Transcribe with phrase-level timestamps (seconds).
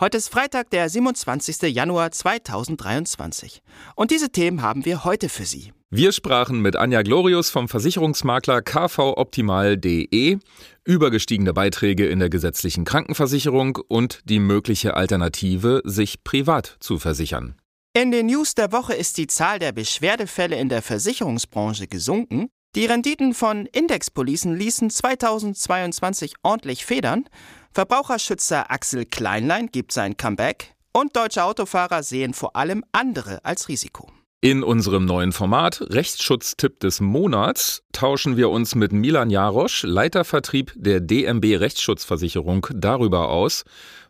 [0.00, 1.72] Heute ist Freitag, der 27.
[1.72, 3.62] Januar 2023.
[3.94, 5.72] Und diese Themen haben wir heute für Sie.
[5.88, 10.38] Wir sprachen mit Anja Glorius vom Versicherungsmakler kvoptimal.de
[10.84, 17.54] über gestiegene Beiträge in der gesetzlichen Krankenversicherung und die mögliche Alternative, sich privat zu versichern.
[17.96, 22.48] In den News der Woche ist die Zahl der Beschwerdefälle in der Versicherungsbranche gesunken.
[22.74, 27.26] Die Renditen von Indexpolicen ließen 2022 ordentlich federn.
[27.74, 34.08] Verbraucherschützer Axel Kleinlein gibt sein Comeback und deutsche Autofahrer sehen vor allem andere als Risiko.
[34.40, 41.00] In unserem neuen Format Rechtsschutztipp des Monats tauschen wir uns mit Milan Jarosch, Leitervertrieb der
[41.00, 43.64] DMB Rechtsschutzversicherung, darüber aus,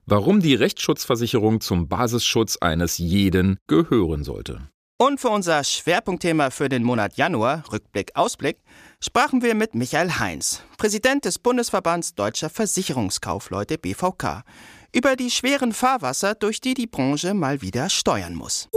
[0.04, 4.68] warum die Rechtsschutzversicherung zum Basisschutz eines jeden gehören sollte.
[4.96, 8.58] Und für unser Schwerpunktthema für den Monat Januar, Rückblick, Ausblick,
[9.00, 14.44] sprachen wir mit Michael Heinz, Präsident des Bundesverbands Deutscher Versicherungskaufleute BVK,
[14.94, 18.68] über die schweren Fahrwasser, durch die die Branche mal wieder steuern muss.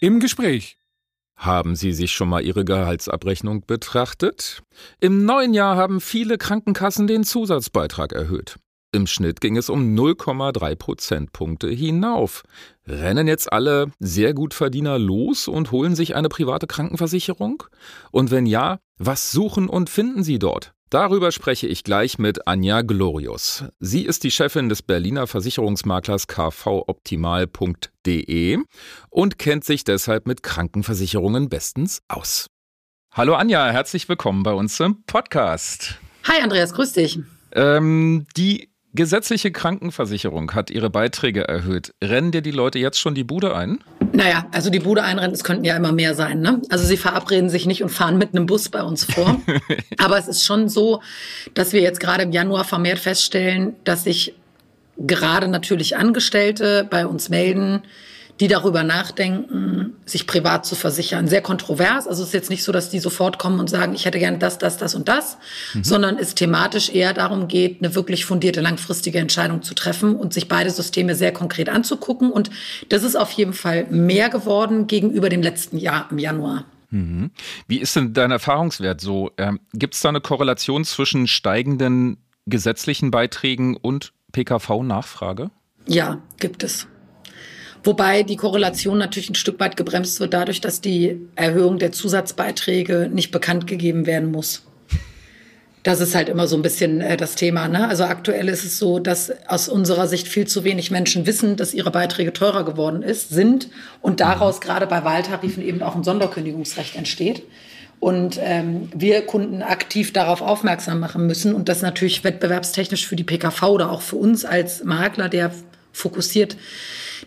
[0.00, 0.76] Im Gespräch.
[1.34, 4.62] Haben Sie sich schon mal Ihre Gehaltsabrechnung betrachtet?
[5.00, 8.56] Im neuen Jahr haben viele Krankenkassen den Zusatzbeitrag erhöht.
[8.92, 12.42] Im Schnitt ging es um 0,3 Prozentpunkte hinauf.
[12.88, 17.62] Rennen jetzt alle sehr gut Verdiener los und holen sich eine private Krankenversicherung?
[18.10, 20.72] Und wenn ja, was suchen und finden sie dort?
[20.90, 23.62] Darüber spreche ich gleich mit Anja Glorius.
[23.78, 28.58] Sie ist die Chefin des Berliner Versicherungsmaklers kvoptimal.de
[29.08, 32.48] und kennt sich deshalb mit Krankenversicherungen bestens aus.
[33.12, 36.00] Hallo Anja, herzlich willkommen bei uns im Podcast.
[36.24, 37.20] Hi Andreas, grüß dich.
[37.52, 41.94] Ähm, die Gesetzliche Krankenversicherung hat ihre Beiträge erhöht.
[42.02, 43.78] Rennen dir die Leute jetzt schon die Bude ein?
[44.12, 46.40] Naja, also die Bude einrennen, es könnten ja immer mehr sein.
[46.40, 46.60] Ne?
[46.70, 49.40] Also sie verabreden sich nicht und fahren mit einem Bus bei uns vor.
[49.98, 51.02] Aber es ist schon so,
[51.54, 54.34] dass wir jetzt gerade im Januar vermehrt feststellen, dass sich
[54.98, 57.82] gerade natürlich Angestellte bei uns melden,
[58.40, 61.28] die darüber nachdenken, sich privat zu versichern.
[61.28, 62.06] Sehr kontrovers.
[62.06, 64.38] Also es ist jetzt nicht so, dass die sofort kommen und sagen, ich hätte gerne
[64.38, 65.36] das, das, das und das,
[65.74, 65.84] mhm.
[65.84, 70.48] sondern es thematisch eher darum geht, eine wirklich fundierte, langfristige Entscheidung zu treffen und sich
[70.48, 72.32] beide Systeme sehr konkret anzugucken.
[72.32, 72.50] Und
[72.88, 76.64] das ist auf jeden Fall mehr geworden gegenüber dem letzten Jahr im Januar.
[76.88, 77.30] Mhm.
[77.68, 79.30] Wie ist denn dein Erfahrungswert so?
[79.36, 85.50] Ähm, Gibt es da eine Korrelation zwischen steigenden gesetzlichen Beiträgen und PKV-Nachfrage?
[85.86, 86.86] Ja, gibt es.
[87.82, 93.08] Wobei die Korrelation natürlich ein Stück weit gebremst wird dadurch, dass die Erhöhung der Zusatzbeiträge
[93.12, 94.62] nicht bekannt gegeben werden muss.
[95.82, 97.66] Das ist halt immer so ein bisschen äh, das Thema.
[97.66, 97.88] Ne?
[97.88, 101.72] Also aktuell ist es so, dass aus unserer Sicht viel zu wenig Menschen wissen, dass
[101.72, 103.70] ihre Beiträge teurer geworden ist, sind
[104.02, 107.44] und daraus gerade bei Wahltarifen eben auch ein Sonderkündigungsrecht entsteht.
[107.98, 113.24] Und ähm, wir Kunden aktiv darauf aufmerksam machen müssen und das natürlich wettbewerbstechnisch für die
[113.24, 115.50] PKV oder auch für uns als Makler, der
[115.92, 116.56] fokussiert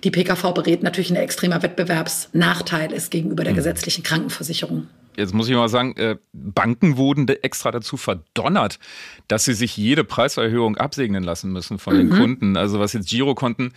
[0.03, 3.57] die PKV berät, natürlich ein extremer Wettbewerbsnachteil ist gegenüber der mhm.
[3.57, 4.87] gesetzlichen Krankenversicherung.
[5.15, 8.79] Jetzt muss ich mal sagen, äh, Banken wurden extra dazu verdonnert,
[9.27, 11.97] dass sie sich jede Preiserhöhung absegnen lassen müssen von mhm.
[11.97, 12.57] den Kunden.
[12.57, 13.73] Also was jetzt Girokonten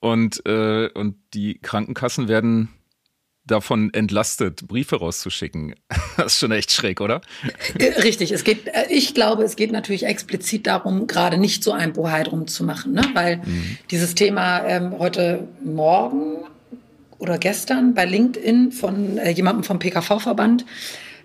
[0.00, 2.68] und, äh, und die Krankenkassen werden
[3.50, 5.74] davon entlastet, Briefe rauszuschicken.
[6.16, 7.20] Das ist schon echt schräg, oder?
[7.78, 8.32] Äh, richtig.
[8.32, 12.24] Es geht, äh, ich glaube, es geht natürlich explizit darum, gerade nicht so ein Bohai
[12.24, 13.02] drum zu machen, ne?
[13.14, 13.78] weil mhm.
[13.92, 16.38] dieses Thema ähm, heute Morgen
[17.18, 20.64] oder gestern bei LinkedIn von äh, jemandem vom PKV-Verband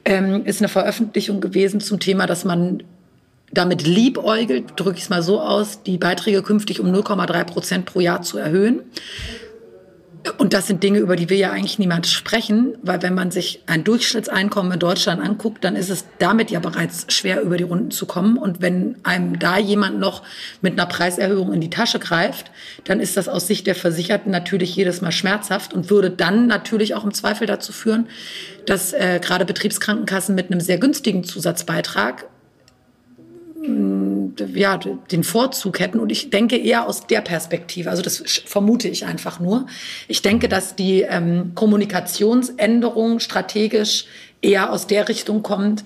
[0.05, 2.83] ähm, ist eine Veröffentlichung gewesen zum Thema, dass man
[3.51, 7.99] damit liebäugelt, drücke ich es mal so aus, die Beiträge künftig um 0,3 Prozent pro
[7.99, 8.81] Jahr zu erhöhen.
[10.37, 13.61] Und das sind Dinge, über die wir ja eigentlich niemand sprechen, weil wenn man sich
[13.65, 17.91] ein Durchschnittseinkommen in Deutschland anguckt, dann ist es damit ja bereits schwer, über die Runden
[17.91, 18.37] zu kommen.
[18.37, 20.23] Und wenn einem da jemand noch
[20.61, 22.51] mit einer Preiserhöhung in die Tasche greift,
[22.85, 26.95] dann ist das aus Sicht der Versicherten natürlich jedes Mal schmerzhaft und würde dann natürlich
[26.95, 28.07] auch im Zweifel dazu führen,
[28.65, 32.25] dass äh, gerade Betriebskrankenkassen mit einem sehr günstigen Zusatzbeitrag
[34.53, 35.99] ja, den Vorzug hätten.
[35.99, 39.67] Und ich denke eher aus der Perspektive, also das vermute ich einfach nur.
[40.07, 44.05] Ich denke, dass die ähm, Kommunikationsänderung strategisch
[44.41, 45.83] eher aus der Richtung kommt,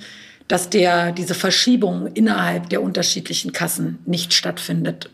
[0.48, 5.10] dass der, diese Verschiebung innerhalb der unterschiedlichen Kassen nicht stattfindet.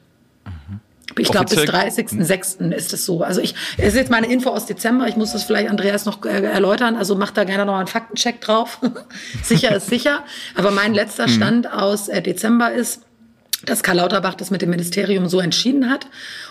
[1.18, 2.72] Ich glaube, bis 30.06.
[2.72, 3.24] ist es so.
[3.24, 5.08] Also ich, es ist jetzt meine Info aus Dezember.
[5.08, 6.96] Ich muss das vielleicht Andreas noch äh, erläutern.
[6.96, 8.80] Also macht da gerne noch einen Faktencheck drauf.
[9.44, 10.24] sicher ist sicher.
[10.56, 11.32] Aber mein letzter mhm.
[11.32, 13.02] Stand aus äh, Dezember ist,
[13.66, 16.08] dass Karl Lauterbach das mit dem Ministerium so entschieden hat.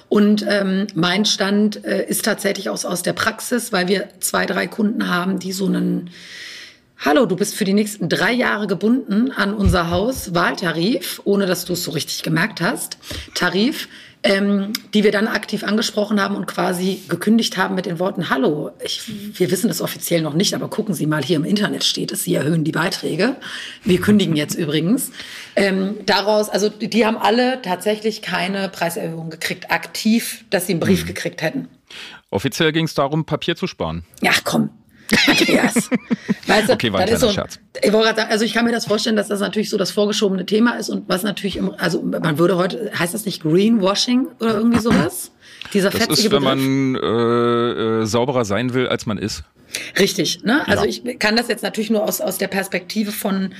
[0.08, 4.66] Und ähm, mein Stand äh, ist tatsächlich aus, aus der Praxis, weil wir zwei, drei
[4.66, 6.10] Kunden haben, die so einen
[7.04, 11.64] Hallo, du bist für die nächsten drei Jahre gebunden an unser Haus, Wahltarif, ohne dass
[11.64, 12.96] du es so richtig gemerkt hast.
[13.42, 13.88] Tarif,
[14.22, 18.70] ähm, die wir dann aktiv angesprochen haben und quasi gekündigt haben mit den Worten, hallo,
[18.84, 19.02] ich,
[19.36, 22.22] wir wissen das offiziell noch nicht, aber gucken Sie mal, hier im Internet steht es,
[22.22, 23.34] Sie erhöhen die Beiträge.
[23.82, 25.10] Wir kündigen jetzt übrigens.
[25.56, 31.02] Ähm, daraus, also die haben alle tatsächlich keine Preiserhöhung gekriegt, aktiv, dass sie einen Brief
[31.02, 31.08] mhm.
[31.08, 31.66] gekriegt hätten.
[32.30, 34.04] Offiziell ging es darum, Papier zu sparen.
[34.22, 34.70] Ja, komm,
[35.26, 35.90] Andreas.
[36.46, 37.58] weißt du, okay, war ein so, Scherz.
[37.82, 40.46] Ich wollte sagen, also ich kann mir das vorstellen, dass das natürlich so das vorgeschobene
[40.46, 44.54] Thema ist und was natürlich, im, also man würde heute, heißt das nicht Greenwashing oder
[44.54, 45.32] irgendwie sowas?
[45.72, 49.44] Dieser das ist, wenn man äh, äh, sauberer sein will, als man ist.
[49.98, 50.66] Richtig, ne?
[50.68, 50.90] Also ja.
[50.90, 53.54] ich kann das jetzt natürlich nur aus, aus der Perspektive von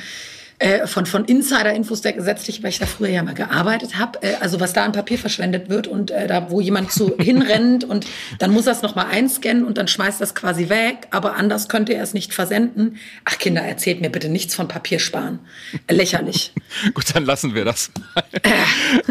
[0.62, 4.22] äh, von, von Insider-Infos der gesetzlich, weil ich da früher ja mal gearbeitet habe.
[4.22, 7.82] Äh, also was da an Papier verschwendet wird und äh, da, wo jemand zu hinrennt
[7.82, 8.06] und
[8.38, 11.94] dann muss er es nochmal einscannen und dann schmeißt das quasi weg, aber anders könnte
[11.94, 12.98] er es nicht versenden.
[13.24, 15.40] Ach Kinder, erzählt mir bitte nichts von Papier sparen.
[15.88, 16.52] Äh, lächerlich.
[16.94, 18.24] Gut, dann lassen wir das mal.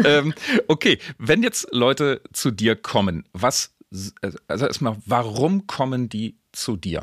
[0.04, 0.34] ähm,
[0.68, 3.72] okay, wenn jetzt Leute zu dir kommen, was,
[4.48, 7.02] also erstmal, warum kommen die zu dir?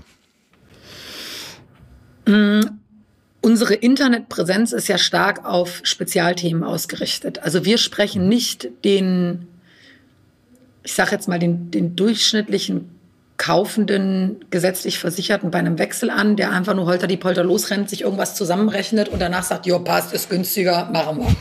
[3.42, 7.40] Unsere Internetpräsenz ist ja stark auf Spezialthemen ausgerichtet.
[7.40, 9.48] Also wir sprechen nicht den,
[10.84, 12.90] ich sage jetzt mal, den, den durchschnittlichen
[13.38, 18.02] kaufenden, gesetzlich Versicherten bei einem Wechsel an, der einfach nur holter die Polter losrennt, sich
[18.02, 21.36] irgendwas zusammenrechnet und danach sagt, jo, passt, ist günstiger, machen wir.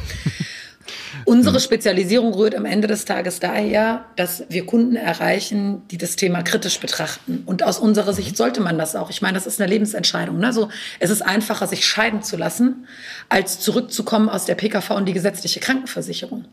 [1.29, 1.63] Unsere mhm.
[1.63, 6.81] Spezialisierung rührt am Ende des Tages daher, dass wir Kunden erreichen, die das Thema kritisch
[6.81, 7.43] betrachten.
[7.45, 9.11] Und aus unserer Sicht sollte man das auch.
[9.11, 10.39] Ich meine, das ist eine Lebensentscheidung.
[10.39, 10.55] Ne?
[10.55, 10.71] So,
[11.01, 12.87] es ist einfacher, sich scheiden zu lassen,
[13.29, 16.47] als zurückzukommen aus der PKV und die gesetzliche Krankenversicherung.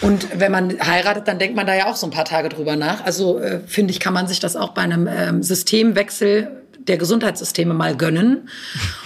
[0.00, 2.76] Und wenn man heiratet, dann denkt man da ja auch so ein paar Tage drüber
[2.76, 3.04] nach.
[3.04, 7.74] Also äh, finde ich, kann man sich das auch bei einem ähm, Systemwechsel der Gesundheitssysteme
[7.74, 8.48] mal gönnen.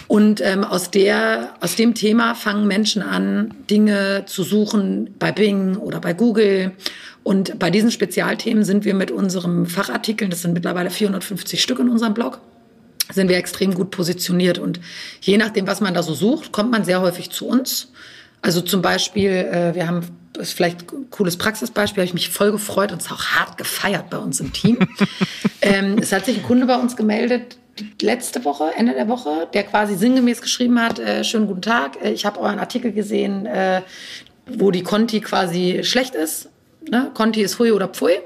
[0.08, 5.76] Und ähm, aus, der, aus dem Thema fangen Menschen an, Dinge zu suchen bei Bing
[5.76, 6.73] oder bei Google.
[7.23, 11.88] Und bei diesen Spezialthemen sind wir mit unserem Fachartikeln, das sind mittlerweile 450 Stück in
[11.88, 12.40] unserem Blog,
[13.12, 14.58] sind wir extrem gut positioniert.
[14.58, 14.81] Und
[15.20, 17.93] je nachdem, was man da so sucht, kommt man sehr häufig zu uns.
[18.43, 20.00] Also zum Beispiel, äh, wir haben,
[20.32, 23.56] das ist vielleicht ein cooles Praxisbeispiel, habe ich mich voll gefreut und es auch hart
[23.56, 24.78] gefeiert bei uns im Team.
[25.62, 27.56] ähm, es hat sich ein Kunde bei uns gemeldet,
[28.00, 32.10] letzte Woche, Ende der Woche, der quasi sinngemäß geschrieben hat, äh, schönen guten Tag, äh,
[32.12, 33.82] ich habe euren Artikel gesehen, äh,
[34.46, 36.50] wo die Conti quasi schlecht ist.
[36.88, 37.10] Ne?
[37.14, 38.19] Conti ist Hui oder Pfui.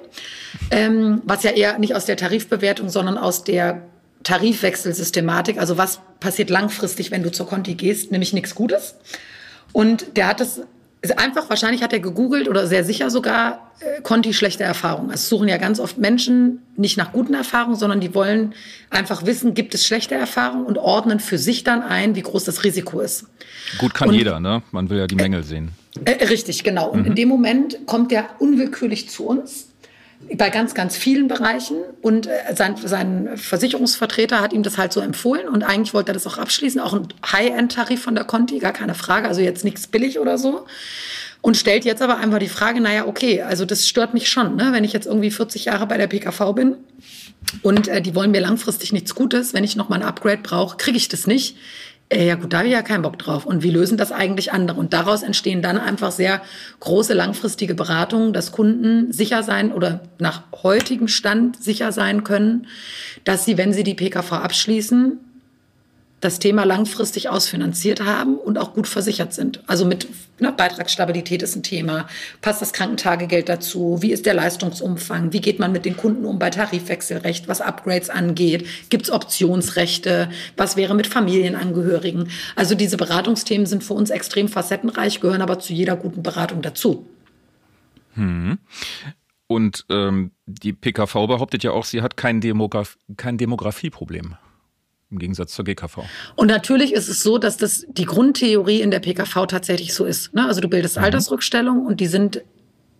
[0.70, 3.82] Ähm, was ja eher nicht aus der Tarifbewertung, sondern aus der
[4.22, 8.96] Tarifwechselsystematik, also was passiert langfristig, wenn du zur Conti gehst, nämlich nichts Gutes.
[9.72, 10.62] Und der hat es
[11.12, 15.10] einfach, wahrscheinlich hat er gegoogelt oder sehr sicher sogar, äh, Conti schlechte Erfahrungen.
[15.10, 18.54] Es suchen ja ganz oft Menschen nicht nach guten Erfahrungen, sondern die wollen
[18.90, 22.64] einfach wissen, gibt es schlechte Erfahrungen und ordnen für sich dann ein, wie groß das
[22.64, 23.26] Risiko ist.
[23.78, 24.62] Gut kann und, jeder, ne?
[24.72, 25.70] Man will ja die Mängel sehen.
[26.04, 26.88] Äh, richtig, genau.
[26.90, 27.06] Und mhm.
[27.06, 29.68] in dem Moment kommt der unwillkürlich zu uns
[30.34, 31.76] bei ganz, ganz vielen Bereichen.
[32.02, 35.48] Und äh, sein, sein Versicherungsvertreter hat ihm das halt so empfohlen.
[35.48, 36.80] Und eigentlich wollte er das auch abschließen.
[36.80, 39.28] Auch ein High-End-Tarif von der Conti, gar keine Frage.
[39.28, 40.66] Also jetzt nichts billig oder so.
[41.40, 44.70] Und stellt jetzt aber einfach die Frage, naja, okay, also das stört mich schon, ne?
[44.72, 46.74] wenn ich jetzt irgendwie 40 Jahre bei der PKV bin
[47.62, 49.54] und äh, die wollen mir langfristig nichts Gutes.
[49.54, 51.56] Wenn ich noch mal ein Upgrade brauche, kriege ich das nicht.
[52.08, 53.46] Äh, ja gut, da habe ich ja keinen Bock drauf.
[53.46, 54.78] Und wie lösen das eigentlich andere?
[54.78, 56.40] Und daraus entstehen dann einfach sehr
[56.80, 62.68] große langfristige Beratungen, dass Kunden sicher sein oder nach heutigem Stand sicher sein können,
[63.24, 65.18] dass sie, wenn sie die PKV abschließen,
[66.20, 69.62] das Thema langfristig ausfinanziert haben und auch gut versichert sind.
[69.66, 70.08] Also mit
[70.40, 72.08] ne, Beitragsstabilität ist ein Thema.
[72.40, 73.98] Passt das Krankentagegeld dazu?
[74.00, 75.34] Wie ist der Leistungsumfang?
[75.34, 78.66] Wie geht man mit den Kunden um bei Tarifwechselrecht, was Upgrades angeht?
[78.88, 80.30] Gibt es Optionsrechte?
[80.56, 82.30] Was wäre mit Familienangehörigen?
[82.54, 87.06] Also diese Beratungsthemen sind für uns extrem facettenreich, gehören aber zu jeder guten Beratung dazu.
[88.14, 88.58] Hm.
[89.48, 94.36] Und ähm, die PKV behauptet ja auch, sie hat kein, Demograf kein Demografieproblem
[95.10, 95.98] im Gegensatz zur GKV.
[96.34, 100.34] Und natürlich ist es so, dass das die Grundtheorie in der PKV tatsächlich so ist.
[100.34, 100.46] Ne?
[100.46, 101.04] Also du bildest mhm.
[101.04, 102.42] Altersrückstellung und die sind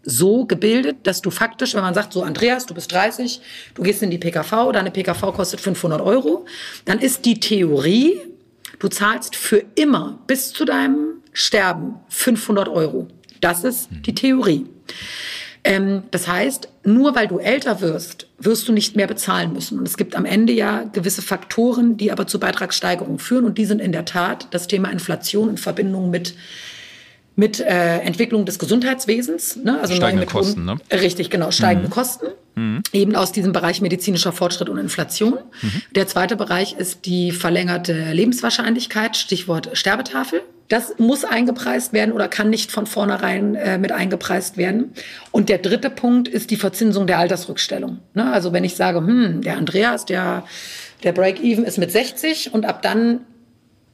[0.04, 3.40] so gebildet, dass du faktisch, wenn man sagt, so Andreas, du bist 30,
[3.74, 6.46] du gehst in die PKV, deine PKV kostet 500 Euro,
[6.84, 8.20] dann ist die Theorie,
[8.78, 13.08] du zahlst für immer bis zu deinem Sterben 500 Euro.
[13.40, 14.02] Das ist mhm.
[14.02, 14.66] die Theorie.
[15.66, 19.80] Ähm, das heißt, nur weil du älter wirst, wirst du nicht mehr bezahlen müssen.
[19.80, 23.44] Und es gibt am Ende ja gewisse Faktoren, die aber zu Beitragssteigerungen führen.
[23.44, 26.34] Und die sind in der Tat das Thema Inflation in Verbindung mit
[27.36, 29.78] mit äh, Entwicklung des Gesundheitswesens, ne?
[29.80, 30.76] also steigende Kosten, ne?
[30.90, 31.92] Richtig, genau, steigende mhm.
[31.92, 32.82] Kosten, mhm.
[32.92, 35.34] eben aus diesem Bereich medizinischer Fortschritt und Inflation.
[35.60, 35.82] Mhm.
[35.94, 40.40] Der zweite Bereich ist die verlängerte Lebenswahrscheinlichkeit, Stichwort Sterbetafel.
[40.68, 44.92] Das muss eingepreist werden oder kann nicht von vornherein äh, mit eingepreist werden.
[45.30, 47.98] Und der dritte Punkt ist die Verzinsung der Altersrückstellung.
[48.14, 48.32] Ne?
[48.32, 50.44] Also wenn ich sage, hm, der Andreas, der,
[51.04, 53.20] der Break-Even ist mit 60 und ab dann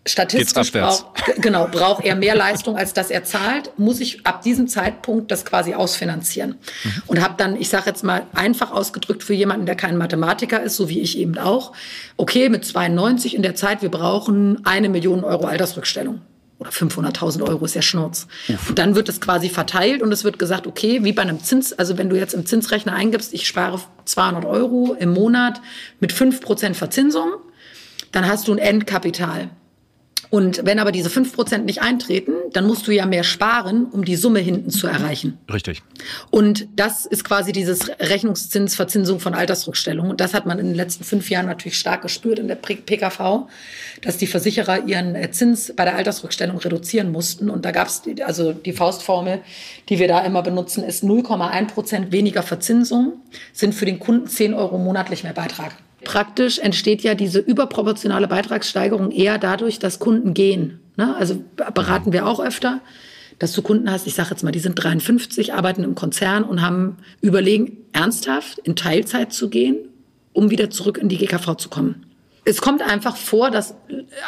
[0.06, 1.06] statistisch braucht,
[1.38, 5.44] genau, braucht er mehr Leistung, als dass er zahlt, muss ich ab diesem Zeitpunkt das
[5.44, 6.56] quasi ausfinanzieren.
[6.84, 7.02] Mhm.
[7.06, 10.76] Und habe dann, ich sage jetzt mal einfach ausgedrückt für jemanden, der kein Mathematiker ist,
[10.76, 11.72] so wie ich eben auch,
[12.16, 16.20] okay, mit 92 in der Zeit, wir brauchen eine Million Euro Altersrückstellung.
[16.58, 18.28] Oder 500.000 Euro ist ja Schnurz.
[18.68, 21.72] Und dann wird es quasi verteilt und es wird gesagt, okay, wie bei einem Zins,
[21.72, 25.60] also wenn du jetzt im Zinsrechner eingibst, ich spare 200 Euro im Monat
[25.98, 27.32] mit 5% Verzinsung,
[28.12, 29.50] dann hast du ein Endkapital.
[30.32, 34.02] Und wenn aber diese fünf Prozent nicht eintreten, dann musst du ja mehr sparen, um
[34.02, 35.36] die Summe hinten zu erreichen.
[35.52, 35.82] Richtig.
[36.30, 40.08] Und das ist quasi dieses Rechnungszinsverzinsung von Altersrückstellung.
[40.08, 43.46] Und das hat man in den letzten fünf Jahren natürlich stark gespürt in der PKV,
[44.00, 47.50] dass die Versicherer ihren äh, Zins bei der Altersrückstellung reduzieren mussten.
[47.50, 49.42] Und da gab es, also die Faustformel,
[49.90, 53.20] die wir da immer benutzen, ist 0,1 Prozent weniger Verzinsung,
[53.52, 55.76] sind für den Kunden 10 Euro monatlich mehr Beitrag.
[56.04, 60.80] Praktisch entsteht ja diese überproportionale Beitragssteigerung eher dadurch, dass Kunden gehen.
[60.96, 61.14] Ne?
[61.16, 62.80] Also beraten wir auch öfter,
[63.38, 66.62] dass du Kunden hast, ich sage jetzt mal, die sind 53, arbeiten im Konzern und
[66.62, 69.76] haben überlegen, ernsthaft in Teilzeit zu gehen,
[70.32, 72.06] um wieder zurück in die GKV zu kommen.
[72.44, 73.74] Es kommt einfach vor, dass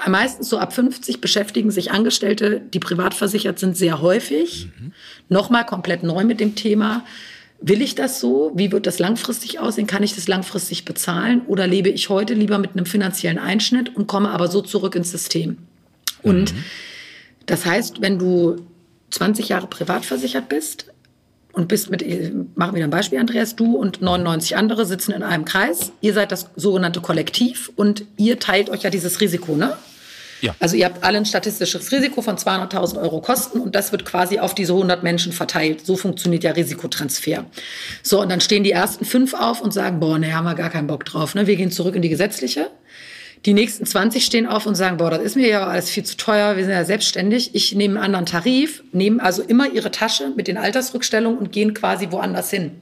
[0.06, 4.68] meistens so ab 50 beschäftigen sich Angestellte, die privat versichert sind, sehr häufig.
[4.78, 4.92] Mhm.
[5.28, 7.04] Nochmal komplett neu mit dem Thema.
[7.60, 8.52] Will ich das so?
[8.54, 9.86] Wie wird das langfristig aussehen?
[9.86, 11.42] Kann ich das langfristig bezahlen?
[11.46, 15.10] Oder lebe ich heute lieber mit einem finanziellen Einschnitt und komme aber so zurück ins
[15.10, 15.58] System?
[16.22, 16.64] Und mhm.
[17.46, 18.56] das heißt, wenn du
[19.10, 20.86] 20 Jahre privat versichert bist
[21.52, 22.04] und bist mit,
[22.56, 25.92] machen wir ein Beispiel, Andreas, du und 99 andere sitzen in einem Kreis.
[26.00, 29.76] Ihr seid das sogenannte Kollektiv und ihr teilt euch ja dieses Risiko, ne?
[30.44, 30.54] Ja.
[30.60, 34.40] Also ihr habt alle ein statistisches Risiko von 200.000 Euro Kosten und das wird quasi
[34.40, 35.86] auf diese 100 Menschen verteilt.
[35.86, 37.46] So funktioniert ja Risikotransfer.
[38.02, 40.68] So, und dann stehen die ersten fünf auf und sagen, boah, ne, haben wir gar
[40.68, 41.34] keinen Bock drauf.
[41.34, 41.46] Ne?
[41.46, 42.68] Wir gehen zurück in die gesetzliche.
[43.46, 46.18] Die nächsten 20 stehen auf und sagen, boah, das ist mir ja alles viel zu
[46.18, 47.54] teuer, wir sind ja selbstständig.
[47.54, 51.72] Ich nehme einen anderen Tarif, nehmen also immer ihre Tasche mit den Altersrückstellungen und gehen
[51.72, 52.72] quasi woanders hin.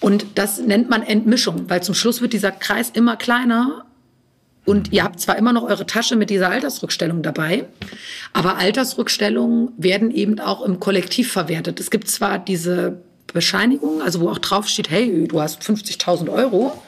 [0.00, 3.84] Und das nennt man Entmischung, weil zum Schluss wird dieser Kreis immer kleiner
[4.68, 7.64] und ihr habt zwar immer noch eure Tasche mit dieser Altersrückstellung dabei,
[8.34, 11.80] aber Altersrückstellungen werden eben auch im Kollektiv verwertet.
[11.80, 13.00] Es gibt zwar diese
[13.32, 16.82] Bescheinigung, also wo auch drauf steht, hey, du hast 50.000 Euro.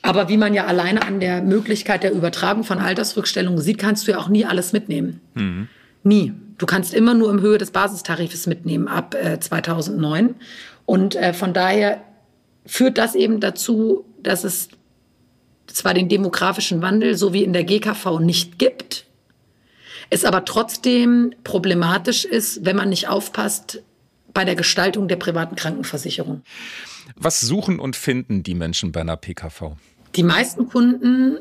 [0.00, 4.12] Aber wie man ja alleine an der Möglichkeit der Übertragung von Altersrückstellungen sieht, kannst du
[4.12, 5.20] ja auch nie alles mitnehmen.
[5.34, 5.68] Mhm.
[6.02, 6.32] Nie.
[6.56, 10.36] Du kannst immer nur im Höhe des Basistarifes mitnehmen ab äh, 2009.
[10.86, 12.02] Und äh, von daher
[12.64, 14.68] führt das eben dazu, dass es
[15.74, 19.06] zwar den demografischen Wandel so wie in der GKV nicht gibt,
[20.10, 23.82] es aber trotzdem problematisch ist, wenn man nicht aufpasst
[24.32, 26.42] bei der Gestaltung der privaten Krankenversicherung.
[27.16, 29.76] Was suchen und finden die Menschen bei einer PKV?
[30.16, 31.38] Die meisten Kunden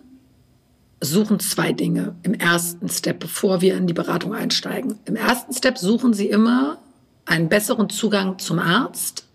[0.99, 4.99] suchen zwei Dinge im ersten Step, bevor wir in die Beratung einsteigen.
[5.05, 6.79] Im ersten Step suchen sie immer
[7.25, 9.27] einen besseren Zugang zum Arzt,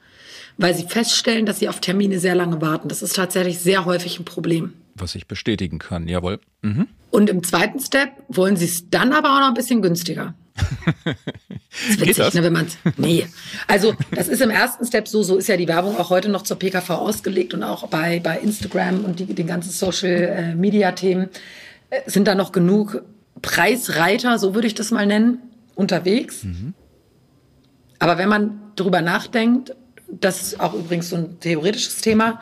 [0.56, 2.88] weil sie feststellen, dass sie auf Termine sehr lange warten.
[2.88, 4.74] Das ist tatsächlich sehr häufig ein Problem.
[4.98, 6.40] Was ich bestätigen kann, jawohl.
[6.62, 6.88] Mhm.
[7.10, 10.34] Und im zweiten Step wollen sie es dann aber auch noch ein bisschen günstiger.
[11.70, 13.26] Das ist witzig, Ne, wenn man Nee.
[13.68, 16.42] Also, das ist im ersten Step so, so ist ja die Werbung auch heute noch
[16.42, 20.92] zur PKV ausgelegt und auch bei, bei Instagram und die, den ganzen Social äh, Media
[20.92, 21.28] Themen
[21.90, 23.02] äh, sind da noch genug
[23.42, 25.38] Preisreiter, so würde ich das mal nennen,
[25.74, 26.42] unterwegs.
[26.42, 26.74] Mhm.
[27.98, 29.76] Aber wenn man darüber nachdenkt,
[30.10, 32.40] das ist auch übrigens so ein theoretisches Thema,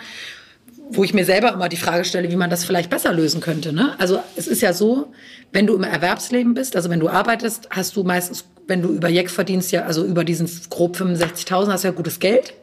[0.89, 3.73] wo ich mir selber immer die Frage stelle, wie man das vielleicht besser lösen könnte.
[3.73, 3.95] Ne?
[3.99, 5.13] Also es ist ja so,
[5.53, 9.09] wenn du im Erwerbsleben bist, also wenn du arbeitest, hast du meistens, wenn du über
[9.09, 12.55] Jeck verdienst, ja, also über diesen grob 65.000 hast du ja gutes Geld.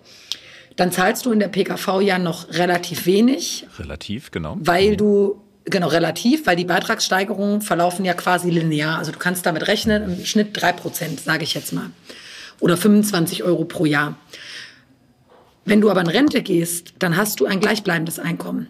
[0.75, 3.68] Dann zahlst du in der PKV ja noch relativ wenig.
[3.77, 4.58] Relativ, genau.
[4.60, 8.98] Weil du, genau, relativ, weil die Beitragssteigerungen verlaufen ja quasi linear.
[8.98, 11.92] Also du kannst damit rechnen, im Schnitt drei Prozent, sage ich jetzt mal.
[12.60, 14.18] Oder 25 Euro pro Jahr.
[15.65, 18.67] Wenn du aber in Rente gehst, dann hast du ein gleichbleibendes Einkommen.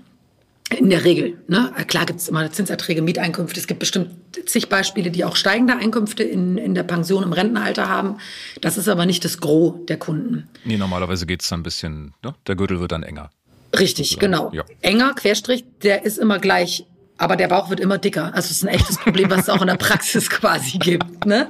[0.78, 1.38] In der Regel.
[1.48, 1.72] Ne?
[1.88, 3.60] Klar gibt es immer Zinserträge, Mieteinkünfte.
[3.60, 4.12] Es gibt bestimmt
[4.46, 8.18] zig Beispiele, die auch steigende Einkünfte in, in der Pension im Rentenalter haben.
[8.62, 10.48] Das ist aber nicht das Gros der Kunden.
[10.64, 12.34] Nee, normalerweise geht es dann ein bisschen, ne?
[12.48, 13.30] der Gürtel wird dann enger.
[13.78, 14.52] Richtig, genau.
[14.54, 14.64] Ja.
[14.82, 16.86] Enger, Querstrich, der ist immer gleich
[17.24, 18.32] aber der Bauch wird immer dicker.
[18.34, 21.26] Also es ist ein echtes Problem, was es auch in der Praxis quasi gibt.
[21.26, 21.48] Ne?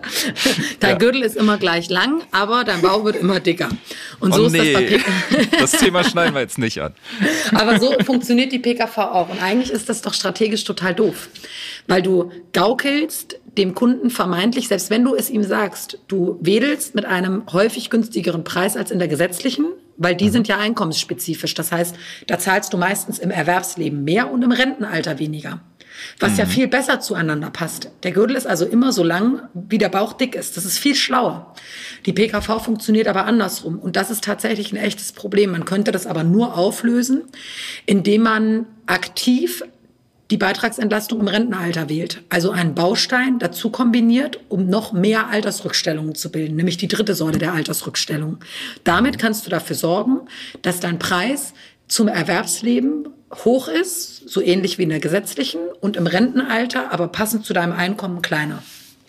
[0.80, 0.98] Dein ja.
[0.98, 3.70] Gürtel ist immer gleich lang, aber dein Bauch wird immer dicker.
[4.20, 4.72] Und so oh, ist nee.
[4.72, 5.00] das Papier.
[5.60, 6.94] Das Thema schneiden wir jetzt nicht an.
[7.56, 9.30] Aber so funktioniert die PKV auch.
[9.30, 11.30] Und eigentlich ist das doch strategisch total doof.
[11.88, 17.06] Weil du gaukelst dem Kunden vermeintlich, selbst wenn du es ihm sagst, du wedelst mit
[17.06, 19.66] einem häufig günstigeren Preis als in der gesetzlichen,
[19.98, 20.32] weil die mhm.
[20.32, 21.54] sind ja einkommensspezifisch.
[21.54, 21.96] Das heißt,
[22.28, 25.62] da zahlst du meistens im Erwerbsleben mehr und im Rentenalter weniger.
[26.20, 26.40] Was mhm.
[26.40, 27.90] ja viel besser zueinander passt.
[28.04, 30.58] Der Gürtel ist also immer so lang, wie der Bauch dick ist.
[30.58, 31.54] Das ist viel schlauer.
[32.06, 33.80] Die PKV funktioniert aber andersrum.
[33.80, 35.52] Und das ist tatsächlich ein echtes Problem.
[35.52, 37.24] Man könnte das aber nur auflösen,
[37.86, 39.64] indem man aktiv
[40.34, 42.24] die Beitragsentlastung im Rentenalter wählt.
[42.30, 47.38] Also einen Baustein dazu kombiniert, um noch mehr Altersrückstellungen zu bilden, nämlich die dritte Säule
[47.38, 48.40] der Altersrückstellung.
[48.84, 50.22] Damit kannst du dafür sorgen,
[50.64, 51.54] dass dein Preis
[51.88, 53.10] zum Erwerbsleben
[53.46, 57.74] hoch ist, so ähnlich wie in der gesetzlichen, und im Rentenalter, aber passend zu deinem
[57.74, 58.64] Einkommen kleiner.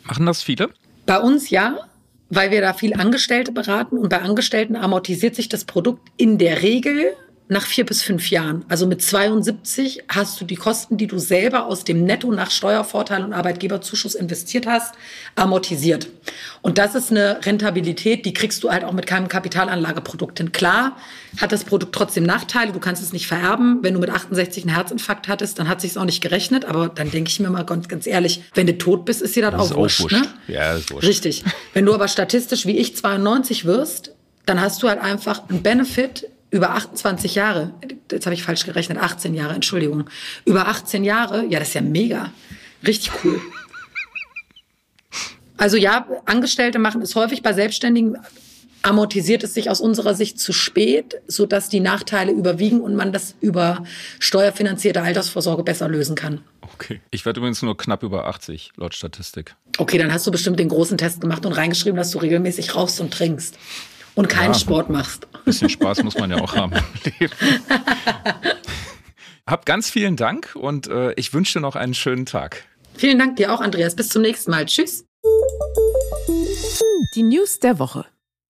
[0.05, 0.69] Machen das viele?
[1.07, 1.89] Bei uns ja,
[2.29, 6.61] weil wir da viel Angestellte beraten und bei Angestellten amortisiert sich das Produkt in der
[6.61, 7.15] Regel
[7.47, 8.65] nach vier bis fünf Jahren.
[8.69, 13.23] Also mit 72 hast du die Kosten, die du selber aus dem Netto nach Steuervorteil
[13.23, 14.95] und Arbeitgeberzuschuss investiert hast,
[15.35, 16.09] amortisiert.
[16.63, 20.53] Und das ist eine Rentabilität, die kriegst du halt auch mit keinem Kapitalanlageprodukt hin.
[20.53, 20.97] Klar
[21.39, 22.73] hat das Produkt trotzdem Nachteile.
[22.73, 23.81] Du kannst es nicht vererben.
[23.83, 26.65] Wenn du mit 68 einen Herzinfarkt hattest, dann hat sich's auch nicht gerechnet.
[26.65, 29.43] Aber dann denke ich mir mal ganz, ganz ehrlich, wenn du tot bist, ist dir
[29.43, 30.13] das, das auch, ist wurscht.
[30.13, 30.23] Ne?
[30.49, 31.07] Ja, ist wurscht.
[31.07, 31.45] Richtig.
[31.75, 34.13] Wenn du aber statistisch wie ich 92 wirst,
[34.47, 37.75] dann hast du halt einfach einen Benefit über 28 Jahre,
[38.13, 40.05] jetzt habe ich falsch gerechnet, 18 Jahre, Entschuldigung,
[40.45, 42.33] über 18 Jahre, ja, das ist ja mega,
[42.87, 43.41] richtig cool.
[45.57, 48.19] Also ja, Angestellte machen es häufig bei Selbstständigen,
[48.83, 53.13] amortisiert es sich aus unserer Sicht zu spät, so dass die Nachteile überwiegen und man
[53.13, 53.83] das über
[54.21, 56.41] steuerfinanzierte Altersvorsorge besser lösen kann.
[56.75, 57.01] Okay.
[57.11, 59.57] Ich werde übrigens nur knapp über 80 laut Statistik.
[59.79, 63.01] Okay, dann hast du bestimmt den großen Test gemacht und reingeschrieben, dass du regelmäßig rauchst
[63.01, 63.59] und trinkst
[64.15, 65.27] und keinen ja, Sport machst.
[65.33, 67.35] Ein bisschen Spaß muss man ja auch haben im Leben.
[69.47, 72.65] Hab ganz vielen Dank und äh, ich wünsche dir noch einen schönen Tag.
[72.97, 73.95] Vielen Dank dir auch, Andreas.
[73.95, 74.67] Bis zum nächsten Mal.
[74.67, 75.05] Tschüss.
[77.15, 78.07] Die News der Woche.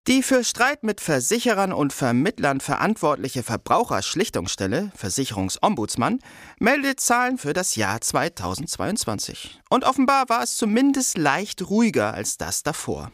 [0.07, 6.19] Die für Streit mit Versicherern und Vermittlern verantwortliche Verbraucherschlichtungsstelle, Versicherungsombudsmann,
[6.61, 9.63] meldet Zahlen für das Jahr 2022.
[9.71, 13.13] Und offenbar war es zumindest leicht ruhiger als das davor.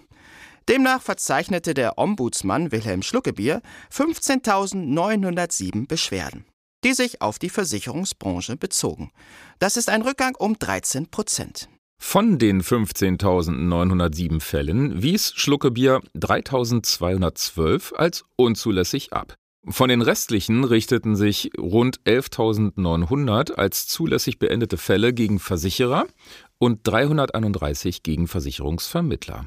[0.71, 3.61] Demnach verzeichnete der Ombudsmann Wilhelm Schluckebier
[3.93, 6.45] 15.907 Beschwerden,
[6.85, 9.11] die sich auf die Versicherungsbranche bezogen.
[9.59, 11.69] Das ist ein Rückgang um 13 Prozent.
[12.01, 19.35] Von den 15.907 Fällen wies Schluckebier 3.212 als unzulässig ab.
[19.67, 26.07] Von den restlichen richteten sich rund 11.900 als zulässig beendete Fälle gegen Versicherer
[26.59, 29.47] und 331 gegen Versicherungsvermittler.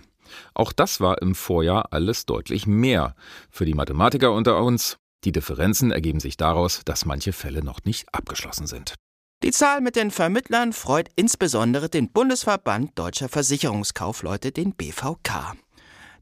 [0.54, 3.16] Auch das war im Vorjahr alles deutlich mehr.
[3.50, 8.08] Für die Mathematiker unter uns, die Differenzen ergeben sich daraus, dass manche Fälle noch nicht
[8.12, 8.96] abgeschlossen sind.
[9.44, 15.56] Die Zahl mit den Vermittlern freut insbesondere den Bundesverband Deutscher Versicherungskaufleute, den BVK.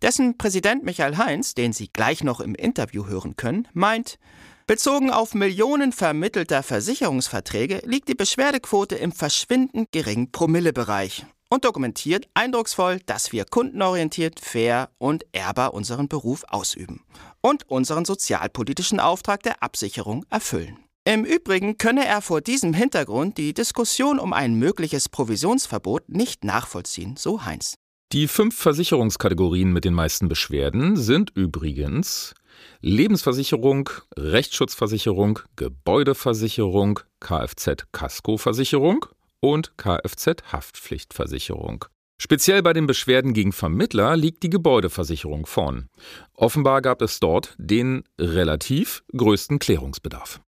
[0.02, 4.18] Dessen Präsident Michael Heinz, den Sie gleich noch im Interview hören können, meint,
[4.66, 13.00] bezogen auf Millionen vermittelter Versicherungsverträge liegt die Beschwerdequote im verschwindend geringen Promillebereich und dokumentiert eindrucksvoll,
[13.06, 17.04] dass wir kundenorientiert, fair und ehrbar unseren Beruf ausüben
[17.42, 20.78] und unseren sozialpolitischen Auftrag der Absicherung erfüllen.
[21.04, 27.18] Im Übrigen könne er vor diesem Hintergrund die Diskussion um ein mögliches Provisionsverbot nicht nachvollziehen,
[27.18, 27.76] so Heinz.
[28.14, 32.34] Die fünf Versicherungskategorien mit den meisten Beschwerden sind übrigens
[32.82, 39.06] Lebensversicherung, Rechtsschutzversicherung, Gebäudeversicherung, Kfz-Kaskoversicherung
[39.42, 41.86] und Kfz-Haftpflichtversicherung.
[42.22, 45.90] Speziell bei den Beschwerden gegen Vermittler liegt die Gebäudeversicherung vorn.
[46.36, 50.42] Offenbar gab es dort den relativ größten Klärungsbedarf.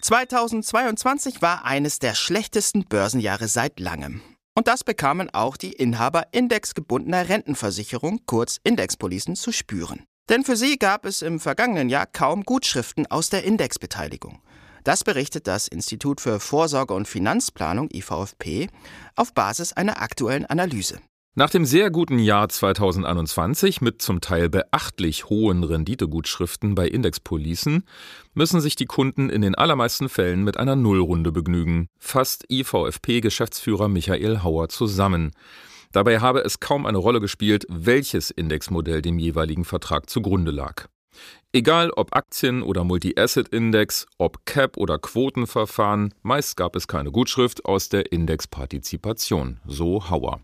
[0.00, 4.22] 2022 war eines der schlechtesten Börsenjahre seit langem.
[4.54, 10.04] Und das bekamen auch die Inhaber indexgebundener Rentenversicherung, kurz Indexpolicen, zu spüren.
[10.30, 14.40] Denn für sie gab es im vergangenen Jahr kaum Gutschriften aus der Indexbeteiligung.
[14.86, 18.68] Das berichtet das Institut für Vorsorge und Finanzplanung IVFP
[19.16, 21.00] auf Basis einer aktuellen Analyse.
[21.34, 27.82] Nach dem sehr guten Jahr 2021 mit zum Teil beachtlich hohen Renditegutschriften bei Indexpolicen
[28.32, 34.44] müssen sich die Kunden in den allermeisten Fällen mit einer Nullrunde begnügen, fasst IVFP-Geschäftsführer Michael
[34.44, 35.32] Hauer zusammen.
[35.90, 40.86] Dabei habe es kaum eine Rolle gespielt, welches Indexmodell dem jeweiligen Vertrag zugrunde lag.
[41.52, 47.88] Egal ob Aktien- oder Multi-Asset-Index, ob Cap- oder Quotenverfahren, meist gab es keine Gutschrift aus
[47.88, 50.40] der Indexpartizipation, so Hauer.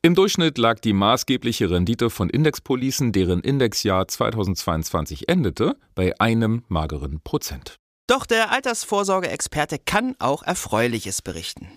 [0.00, 7.20] Im Durchschnitt lag die maßgebliche Rendite von Indexpolicen, deren Indexjahr 2022 endete, bei einem mageren
[7.20, 7.76] Prozent.
[8.06, 11.68] Doch der Altersvorsorgeexperte kann auch Erfreuliches berichten.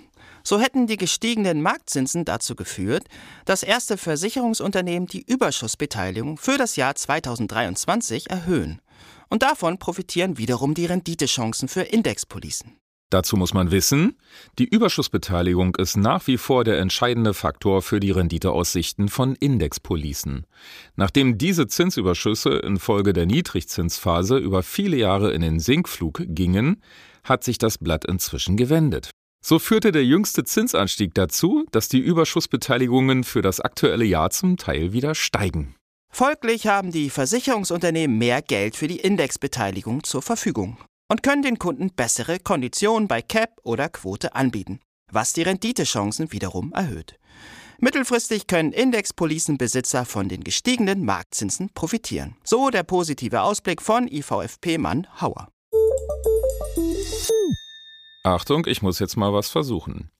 [0.43, 3.05] So hätten die gestiegenen Marktzinsen dazu geführt,
[3.45, 8.81] dass erste Versicherungsunternehmen die Überschussbeteiligung für das Jahr 2023 erhöhen.
[9.29, 12.77] Und davon profitieren wiederum die Renditechancen für Indexpolicen.
[13.11, 14.17] Dazu muss man wissen,
[14.57, 20.45] die Überschussbeteiligung ist nach wie vor der entscheidende Faktor für die Renditeaussichten von Indexpolicen.
[20.95, 26.81] Nachdem diese Zinsüberschüsse infolge der Niedrigzinsphase über viele Jahre in den Sinkflug gingen,
[27.25, 29.11] hat sich das Blatt inzwischen gewendet.
[29.43, 34.93] So führte der jüngste Zinsanstieg dazu, dass die Überschussbeteiligungen für das aktuelle Jahr zum Teil
[34.93, 35.75] wieder steigen.
[36.13, 40.77] Folglich haben die Versicherungsunternehmen mehr Geld für die Indexbeteiligung zur Verfügung
[41.09, 44.79] und können den Kunden bessere Konditionen bei Cap oder Quote anbieten,
[45.11, 47.17] was die Renditechancen wiederum erhöht.
[47.79, 52.35] Mittelfristig können Indexpolicenbesitzer von den gestiegenen Marktzinsen profitieren.
[52.43, 55.47] So der positive Ausblick von IVFP-Mann Hauer.
[58.23, 60.11] Achtung, ich muss jetzt mal was versuchen.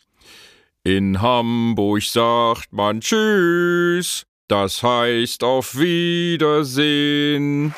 [0.84, 7.76] In Hamburg sagt man Tschüss, das heißt auf Wiedersehen.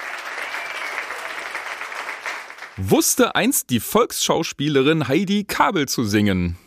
[2.77, 6.57] Wusste einst die Volksschauspielerin Heidi Kabel zu singen?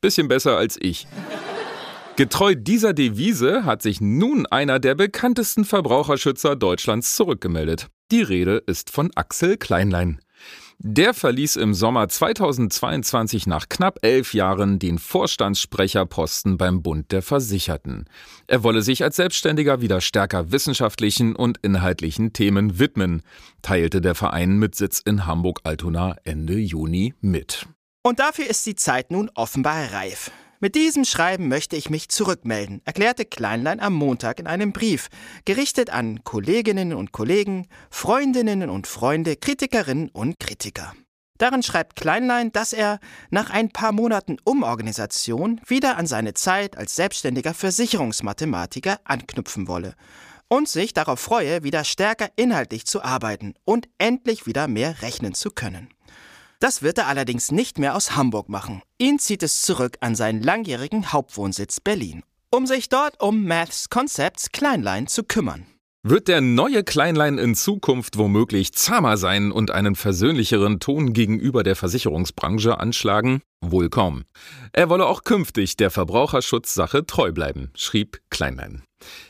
[0.00, 1.08] Bisschen besser als ich.
[2.16, 7.88] Getreu dieser Devise hat sich nun einer der bekanntesten Verbraucherschützer Deutschlands zurückgemeldet.
[8.10, 10.20] Die Rede ist von Axel Kleinlein.
[10.82, 18.08] Der verließ im Sommer 2022 nach knapp elf Jahren den Vorstandssprecherposten beim Bund der Versicherten.
[18.46, 23.20] Er wolle sich als Selbstständiger wieder stärker wissenschaftlichen und inhaltlichen Themen widmen,
[23.60, 27.66] teilte der Verein mit Sitz in Hamburg-Altona Ende Juni mit.
[28.02, 30.30] Und dafür ist die Zeit nun offenbar reif.
[30.62, 35.08] Mit diesem Schreiben möchte ich mich zurückmelden, erklärte Kleinlein am Montag in einem Brief,
[35.46, 40.92] gerichtet an Kolleginnen und Kollegen, Freundinnen und Freunde, Kritikerinnen und Kritiker.
[41.38, 46.94] Darin schreibt Kleinlein, dass er nach ein paar Monaten Umorganisation wieder an seine Zeit als
[46.94, 49.94] selbstständiger Versicherungsmathematiker anknüpfen wolle
[50.48, 55.50] und sich darauf freue, wieder stärker inhaltlich zu arbeiten und endlich wieder mehr rechnen zu
[55.50, 55.88] können.
[56.60, 58.82] Das wird er allerdings nicht mehr aus Hamburg machen.
[58.98, 64.52] Ihn zieht es zurück an seinen langjährigen Hauptwohnsitz Berlin, um sich dort um Maths Concepts
[64.52, 65.66] Kleinlein zu kümmern.
[66.02, 71.76] Wird der neue Kleinlein in Zukunft womöglich zahmer sein und einen versöhnlicheren Ton gegenüber der
[71.76, 73.40] Versicherungsbranche anschlagen?
[73.62, 74.24] Wohl kaum.
[74.72, 78.82] Er wolle auch künftig der Verbraucherschutzsache treu bleiben, schrieb Kleinlein.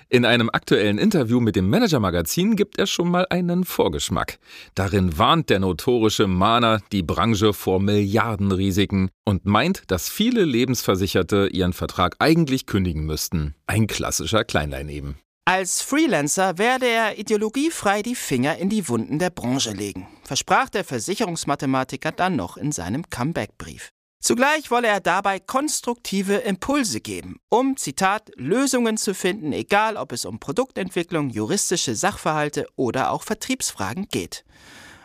[0.09, 4.38] In einem aktuellen Interview mit dem Manager-Magazin gibt er schon mal einen Vorgeschmack.
[4.74, 11.72] Darin warnt der notorische Mahner die Branche vor Milliardenrisiken und meint, dass viele Lebensversicherte ihren
[11.72, 13.54] Vertrag eigentlich kündigen müssten.
[13.66, 15.16] Ein klassischer Kleinlein eben.
[15.44, 20.85] Als Freelancer werde er ideologiefrei die Finger in die Wunden der Branche legen, versprach der
[20.85, 23.90] Versicherungsmathematiker dann noch in seinem Comeback-Brief.
[24.22, 30.26] Zugleich wolle er dabei konstruktive Impulse geben, um, Zitat, Lösungen zu finden, egal ob es
[30.26, 34.44] um Produktentwicklung, juristische Sachverhalte oder auch Vertriebsfragen geht.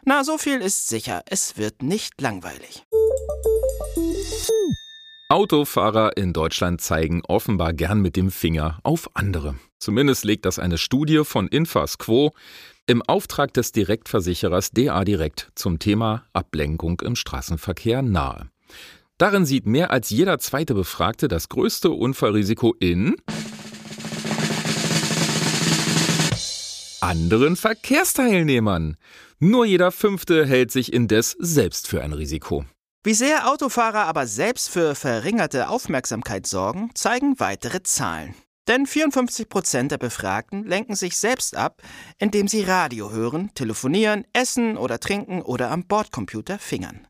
[0.03, 2.83] Na, so viel ist sicher, es wird nicht langweilig.
[5.29, 9.55] Autofahrer in Deutschland zeigen offenbar gern mit dem Finger auf andere.
[9.79, 12.33] Zumindest legt das eine Studie von Infasquo
[12.85, 18.51] im Auftrag des Direktversicherers DA Direkt zum Thema Ablenkung im Straßenverkehr nahe.
[19.17, 23.15] Darin sieht mehr als jeder zweite Befragte das größte Unfallrisiko in
[26.99, 28.97] anderen Verkehrsteilnehmern.
[29.39, 32.65] Nur jeder fünfte hält sich indes selbst für ein Risiko.
[33.05, 38.35] Wie sehr Autofahrer aber selbst für verringerte Aufmerksamkeit sorgen, zeigen weitere Zahlen.
[38.67, 41.81] Denn 54 Prozent der Befragten lenken sich selbst ab,
[42.17, 47.07] indem sie Radio hören, telefonieren, essen oder trinken oder am Bordcomputer fingern.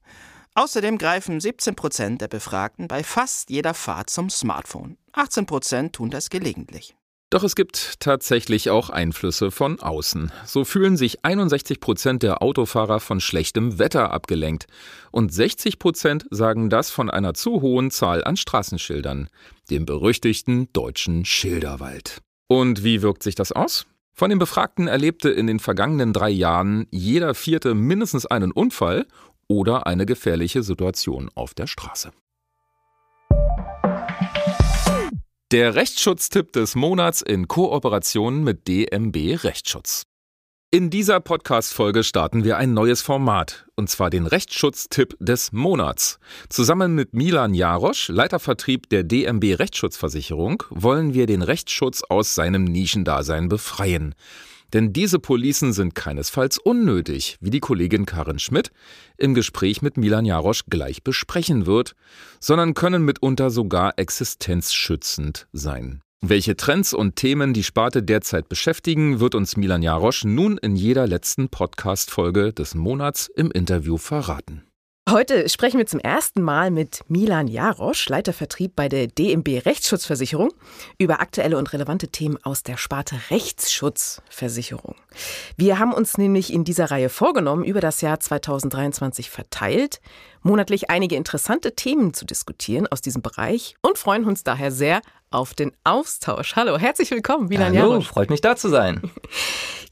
[0.57, 4.97] Außerdem greifen 17 Prozent der Befragten bei fast jeder Fahrt zum Smartphone.
[5.11, 6.95] 18 Prozent tun das gelegentlich.
[7.29, 10.31] Doch es gibt tatsächlich auch Einflüsse von außen.
[10.45, 14.67] So fühlen sich 61 Prozent der Autofahrer von schlechtem Wetter abgelenkt.
[15.11, 19.27] Und 60 Prozent sagen das von einer zu hohen Zahl an Straßenschildern,
[19.69, 22.21] dem berüchtigten deutschen Schilderwald.
[22.47, 23.87] Und wie wirkt sich das aus?
[24.13, 29.07] Von den Befragten erlebte in den vergangenen drei Jahren jeder Vierte mindestens einen Unfall
[29.47, 32.11] oder eine gefährliche Situation auf der Straße.
[35.51, 40.03] Der Rechtsschutztipp des Monats in Kooperation mit DMB Rechtsschutz.
[40.71, 46.19] In dieser Podcast-Folge starten wir ein neues Format, und zwar den Rechtsschutztipp des Monats.
[46.49, 53.47] Zusammen mit Milan Jarosch, Leitervertrieb der DMB Rechtsschutzversicherung, wollen wir den Rechtsschutz aus seinem Nischendasein
[53.47, 54.15] befreien.
[54.75, 58.71] Denn diese Policen sind keinesfalls unnötig, wie die Kollegin Karin Schmidt
[59.15, 61.95] im Gespräch mit Milan Jarosch gleich besprechen wird,
[62.41, 66.01] sondern können mitunter sogar existenzschützend sein.
[66.19, 71.07] Welche Trends und Themen die Sparte derzeit beschäftigen, wird uns Milan Jarosch nun in jeder
[71.07, 74.64] letzten Podcast-Folge des Monats im Interview verraten.
[75.07, 80.51] Heute sprechen wir zum ersten Mal mit Milan Jarosch, Leiter Vertrieb bei der DMB Rechtsschutzversicherung,
[80.97, 84.95] über aktuelle und relevante Themen aus der Sparte Rechtsschutzversicherung.
[85.57, 90.01] Wir haben uns nämlich in dieser Reihe vorgenommen, über das Jahr 2023 verteilt,
[90.41, 95.53] monatlich einige interessante Themen zu diskutieren aus diesem Bereich und freuen uns daher sehr auf
[95.53, 96.55] den Austausch.
[96.55, 98.07] Hallo, herzlich willkommen, Milan Hallo, Jarosch.
[98.07, 99.03] freut mich da zu sein.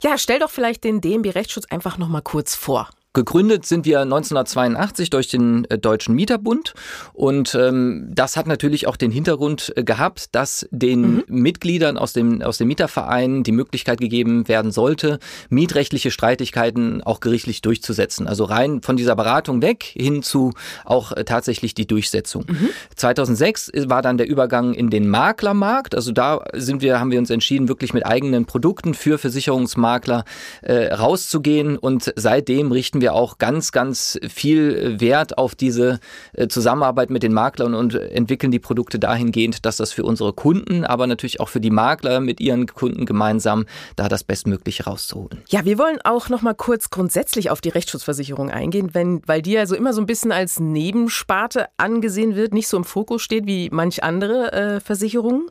[0.02, 2.90] Ja, stell doch vielleicht den DMB Rechtsschutz einfach noch mal kurz vor.
[3.14, 6.74] Gegründet sind wir 1982 durch den äh, Deutschen Mieterbund
[7.12, 11.24] und ähm, das hat natürlich auch den Hintergrund äh, gehabt, dass den mhm.
[11.28, 17.62] Mitgliedern aus dem, aus dem Mieterverein die Möglichkeit gegeben werden sollte, mietrechtliche Streitigkeiten auch gerichtlich
[17.62, 18.26] durchzusetzen.
[18.26, 20.52] Also rein von dieser Beratung weg hin zu
[20.84, 22.46] auch äh, tatsächlich die Durchsetzung.
[22.48, 22.70] Mhm.
[22.96, 25.94] 2006 war dann der Übergang in den Maklermarkt.
[25.94, 30.24] Also da sind wir, haben wir uns entschieden, wirklich mit eigenen Produkten für Versicherungsmakler
[30.62, 36.00] äh, rauszugehen und seitdem richten wir wir auch ganz, ganz viel Wert auf diese
[36.32, 40.86] äh, Zusammenarbeit mit den Maklern und entwickeln die Produkte dahingehend, dass das für unsere Kunden,
[40.86, 45.42] aber natürlich auch für die Makler mit ihren Kunden gemeinsam da das Bestmögliche rauszuholen.
[45.48, 49.52] Ja, wir wollen auch noch mal kurz grundsätzlich auf die Rechtsschutzversicherung eingehen, wenn, weil die
[49.52, 53.46] ja so immer so ein bisschen als Nebensparte angesehen wird, nicht so im Fokus steht
[53.46, 55.50] wie manch andere äh, Versicherungen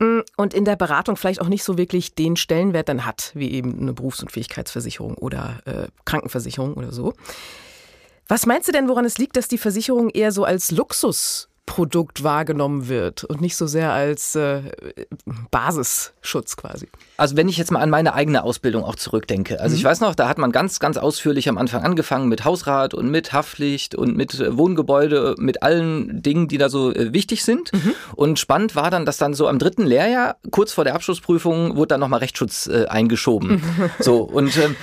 [0.00, 3.52] mm, und in der Beratung vielleicht auch nicht so wirklich den Stellenwert dann hat, wie
[3.52, 7.12] eben eine Berufsunfähigkeitsversicherung oder äh, Krankenversicherung oder oder so.
[8.26, 10.70] Was meinst du denn, woran es liegt, dass die Versicherung eher so als
[11.68, 14.62] Luxusprodukt wahrgenommen wird und nicht so sehr als äh,
[15.50, 16.88] Basisschutz quasi?
[17.16, 19.60] Also wenn ich jetzt mal an meine eigene Ausbildung auch zurückdenke.
[19.60, 19.78] Also mhm.
[19.78, 23.10] ich weiß noch, da hat man ganz, ganz ausführlich am Anfang angefangen mit Hausrat und
[23.10, 27.72] mit Haftpflicht und mit äh, Wohngebäude, mit allen Dingen, die da so äh, wichtig sind.
[27.72, 27.94] Mhm.
[28.16, 31.88] Und spannend war dann, dass dann so am dritten Lehrjahr, kurz vor der Abschlussprüfung, wurde
[31.88, 33.62] dann nochmal Rechtsschutz äh, eingeschoben.
[34.00, 34.76] So, und ähm,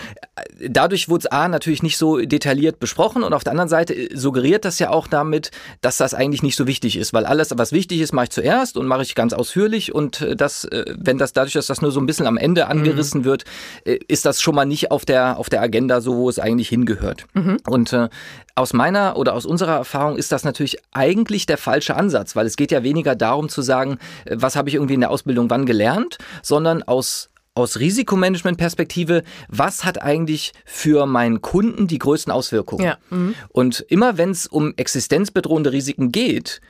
[0.59, 4.15] dadurch wurde es A natürlich nicht so detailliert besprochen und auf der anderen Seite äh,
[4.15, 7.71] suggeriert das ja auch damit, dass das eigentlich nicht so wichtig ist, weil alles, was
[7.71, 11.53] wichtig ist, mache ich zuerst und mache ich ganz ausführlich und das, wenn das dadurch,
[11.53, 12.71] dass das nur so ein bisschen am Ende mhm.
[12.71, 13.25] angerissen mhm.
[13.25, 13.43] wird,
[13.85, 16.69] äh, ist das schon mal nicht auf der, auf der Agenda so, wo es eigentlich
[16.69, 17.25] hingehört.
[17.33, 17.57] Mhm.
[17.67, 18.09] Und äh,
[18.55, 22.55] aus meiner oder aus unserer Erfahrung ist das natürlich eigentlich der falsche Ansatz, weil es
[22.55, 25.65] geht ja weniger darum zu sagen, äh, was habe ich irgendwie in der Ausbildung wann
[25.65, 32.83] gelernt, sondern aus aus Risikomanagement-Perspektive, was hat eigentlich für meinen Kunden die größten Auswirkungen?
[32.83, 32.97] Ja.
[33.09, 33.33] Mhm.
[33.49, 36.61] Und immer wenn es um existenzbedrohende Risiken geht,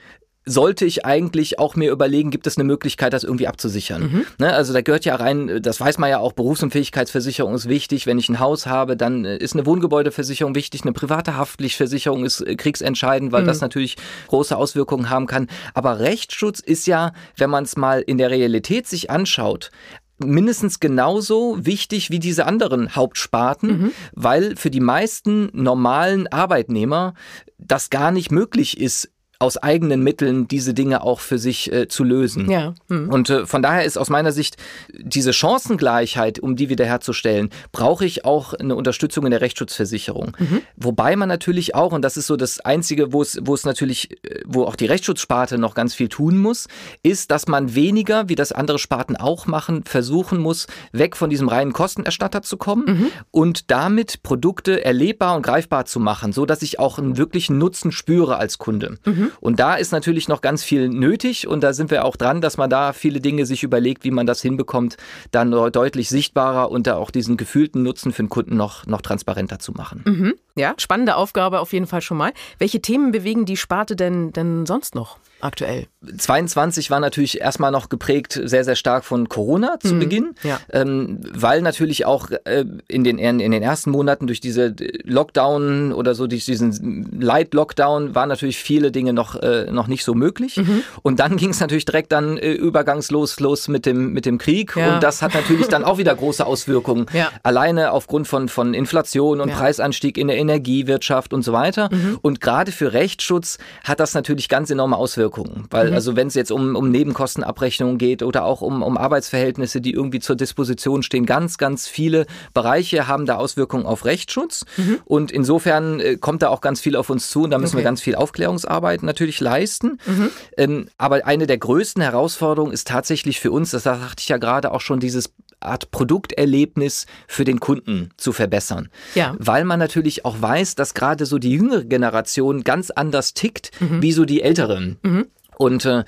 [0.46, 4.04] sollte ich eigentlich auch mir überlegen, gibt es eine Möglichkeit, das irgendwie abzusichern.
[4.04, 4.26] Mhm.
[4.38, 8.06] Ne, also da gehört ja rein, das weiß man ja auch, Berufsunfähigkeitsversicherung ist wichtig.
[8.06, 12.42] Wenn ich ein Haus habe, dann äh, ist eine Wohngebäudeversicherung wichtig, eine private Haftpflichtversicherung ist
[12.42, 13.48] äh, kriegsentscheidend, weil mhm.
[13.48, 13.96] das natürlich
[14.28, 15.48] große Auswirkungen haben kann.
[15.74, 19.72] Aber Rechtsschutz ist ja, wenn man es mal in der Realität sich anschaut,
[20.18, 23.92] mindestens genauso wichtig wie diese anderen Hauptsparten, mhm.
[24.14, 27.14] weil für die meisten normalen Arbeitnehmer
[27.58, 32.04] das gar nicht möglich ist, aus eigenen Mitteln diese Dinge auch für sich äh, zu
[32.04, 32.50] lösen.
[32.50, 32.74] Ja.
[32.90, 33.10] Hm.
[33.10, 34.58] Und äh, von daher ist aus meiner Sicht
[34.94, 40.36] diese Chancengleichheit, um die wiederherzustellen, brauche ich auch eine Unterstützung in der Rechtsschutzversicherung.
[40.38, 40.62] Mhm.
[40.78, 44.12] Wobei man natürlich auch, und das ist so das Einzige, wo es, wo es natürlich,
[44.24, 46.68] äh, wo auch die Rechtsschutzsparte noch ganz viel tun muss,
[47.04, 51.50] ist, dass man weniger, wie das andere Sparten auch machen, versuchen muss, weg von diesem
[51.50, 53.08] reinen Kostenerstatter zu kommen mhm.
[53.32, 57.92] und damit Produkte erlebbar und greifbar zu machen, so dass ich auch einen wirklichen Nutzen
[57.92, 58.98] spüre als Kunde.
[59.06, 59.25] Mhm.
[59.40, 62.58] Und da ist natürlich noch ganz viel nötig und da sind wir auch dran, dass
[62.58, 64.98] man da viele Dinge sich überlegt, wie man das hinbekommt,
[65.32, 69.60] dann deutlich sichtbarer und da auch diesen gefühlten Nutzen für den Kunden noch, noch transparenter
[69.60, 70.04] zu machen.
[70.06, 70.34] Mhm.
[70.58, 72.32] Ja, spannende Aufgabe auf jeden Fall schon mal.
[72.60, 75.18] Welche Themen bewegen die Sparte denn, denn sonst noch?
[75.46, 75.88] aktuell?
[76.18, 80.60] 22 war natürlich erstmal noch geprägt sehr, sehr stark von Corona zu mhm, Beginn, ja.
[80.72, 86.14] ähm, weil natürlich auch äh, in, den, in den ersten Monaten durch diese Lockdown oder
[86.14, 90.58] so, durch diesen Light-Lockdown waren natürlich viele Dinge noch, äh, noch nicht so möglich.
[90.58, 90.84] Mhm.
[91.02, 94.76] Und dann ging es natürlich direkt dann äh, übergangslos los mit dem, mit dem Krieg.
[94.76, 94.96] Ja.
[94.96, 97.08] Und das hat natürlich dann auch wieder große Auswirkungen.
[97.14, 97.30] Ja.
[97.42, 101.90] Alleine aufgrund von, von Inflation und Preisanstieg in der Energiewirtschaft und so weiter.
[101.92, 102.20] Mhm.
[102.22, 105.66] Und gerade für Rechtsschutz hat das natürlich ganz enorme Auswirkungen.
[105.70, 105.96] Weil, mhm.
[105.96, 110.20] also wenn es jetzt um, um Nebenkostenabrechnungen geht oder auch um, um Arbeitsverhältnisse, die irgendwie
[110.20, 114.66] zur Disposition stehen, ganz, ganz viele Bereiche haben da Auswirkungen auf Rechtsschutz.
[114.78, 115.00] Mhm.
[115.06, 117.84] Und insofern äh, kommt da auch ganz viel auf uns zu und da müssen okay.
[117.84, 120.00] wir ganz viel Aufklärungsarbeit natürlich leisten.
[120.06, 120.30] Mhm.
[120.58, 124.72] Ähm, aber eine der größten Herausforderungen ist tatsächlich für uns, das sagte ich ja gerade
[124.72, 128.90] auch schon, dieses Art Produkterlebnis für den Kunden zu verbessern.
[129.16, 129.36] Ja.
[129.40, 134.02] Weil man natürlich auch weiß, dass gerade so die jüngere Generation ganz anders tickt, mhm.
[134.02, 134.98] wie so die älteren.
[135.04, 135.26] Mhm
[135.58, 136.04] und äh,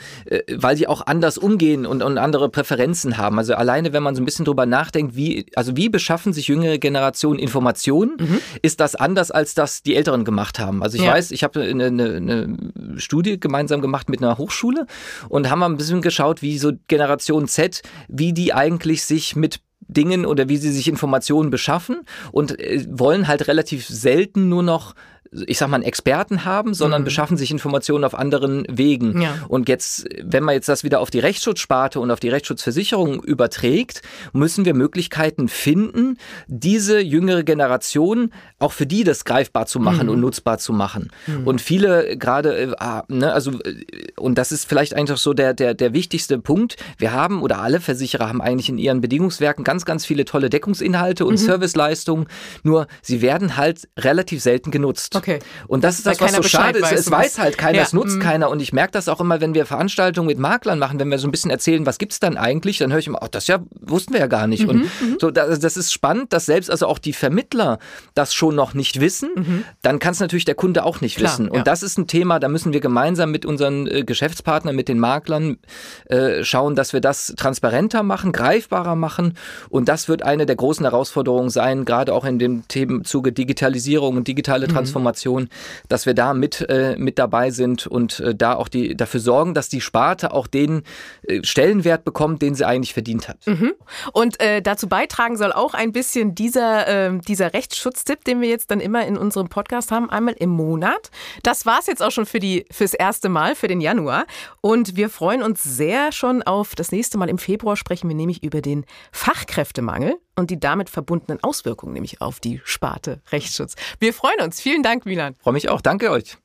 [0.52, 3.38] weil die auch anders umgehen und, und andere Präferenzen haben.
[3.38, 6.78] Also alleine, wenn man so ein bisschen drüber nachdenkt, wie also wie beschaffen sich jüngere
[6.78, 8.40] Generationen Informationen, mhm.
[8.62, 10.84] ist das anders als das die Älteren gemacht haben.
[10.84, 11.14] Also ich ja.
[11.14, 12.58] weiß, ich habe eine, eine, eine
[12.98, 14.86] Studie gemeinsam gemacht mit einer Hochschule
[15.30, 19.62] und haben mal ein bisschen geschaut, wie so Generation Z, wie die eigentlich sich mit
[19.80, 24.96] Dingen oder wie sie sich Informationen beschaffen und äh, wollen halt relativ selten nur noch
[25.32, 27.06] ich sag mal, einen Experten haben, sondern mhm.
[27.06, 29.22] beschaffen sich Informationen auf anderen Wegen.
[29.22, 29.36] Ja.
[29.48, 34.02] Und jetzt, wenn man jetzt das wieder auf die Rechtsschutzsparte und auf die Rechtsschutzversicherung überträgt,
[34.34, 40.14] müssen wir Möglichkeiten finden, diese jüngere Generation auch für die das greifbar zu machen mhm.
[40.14, 41.12] und nutzbar zu machen.
[41.28, 41.48] Mhm.
[41.48, 43.84] Und viele gerade, äh, ah, ne, also, äh,
[44.18, 46.78] und das ist vielleicht einfach so der, der, der wichtigste Punkt.
[46.98, 51.26] Wir haben oder alle Versicherer haben eigentlich in ihren Bedingungswerken ganz, ganz viele tolle Deckungsinhalte
[51.26, 51.38] und mhm.
[51.38, 52.28] Serviceleistungen.
[52.64, 55.17] Nur sie werden halt relativ selten genutzt.
[55.18, 55.40] Okay.
[55.68, 56.92] Und das ist das, was so schade ist.
[56.92, 57.84] Es weiß halt keiner, ja.
[57.84, 58.22] es nutzt mhm.
[58.22, 58.50] keiner.
[58.50, 61.28] Und ich merke das auch immer, wenn wir Veranstaltungen mit Maklern machen, wenn wir so
[61.28, 64.14] ein bisschen erzählen, was gibt's dann eigentlich, dann höre ich immer, ach, das ja, wussten
[64.14, 64.64] wir ja gar nicht.
[64.64, 64.70] Mhm.
[64.70, 65.18] Und mhm.
[65.20, 67.80] so, das, das ist spannend, dass selbst also auch die Vermittler
[68.14, 69.30] das schon noch nicht wissen.
[69.36, 69.64] Mhm.
[69.82, 71.50] Dann kann es natürlich der Kunde auch nicht Klar, wissen.
[71.50, 71.64] Und ja.
[71.64, 75.58] das ist ein Thema, da müssen wir gemeinsam mit unseren äh, Geschäftspartnern, mit den Maklern
[76.06, 79.38] äh, schauen, dass wir das transparenter machen, greifbarer machen.
[79.70, 84.28] Und das wird eine der großen Herausforderungen sein, gerade auch in dem Themenzuge Digitalisierung und
[84.28, 84.72] digitale mhm.
[85.08, 85.50] Transformation,
[85.90, 89.54] dass wir da mit, äh, mit dabei sind und äh, da auch die, dafür sorgen,
[89.54, 90.84] dass die Sparte auch den
[91.28, 93.46] äh, Stellenwert bekommt, den sie eigentlich verdient hat.
[93.46, 93.74] Mhm.
[94.14, 98.72] Und äh, dazu beitragen soll auch ein bisschen dieser, äh, dieser Rechtsschutztipp, den wir jetzt
[98.72, 101.10] dann immer in unserem Podcast haben, einmal im Monat.
[101.44, 104.26] Das war es jetzt auch schon für die, fürs erste Mal, für den Januar.
[104.62, 107.30] Und wir freuen uns sehr schon auf das nächste Mal.
[107.30, 112.40] Im Februar sprechen wir nämlich über den Fachkräftemangel und die damit verbundenen Auswirkungen, nämlich auf
[112.40, 113.76] die Sparte Rechtsschutz.
[114.00, 114.62] Wir freuen uns.
[114.62, 115.36] Vielen Dank, Milan.
[115.36, 115.82] Freue mich auch.
[115.82, 116.38] Danke euch.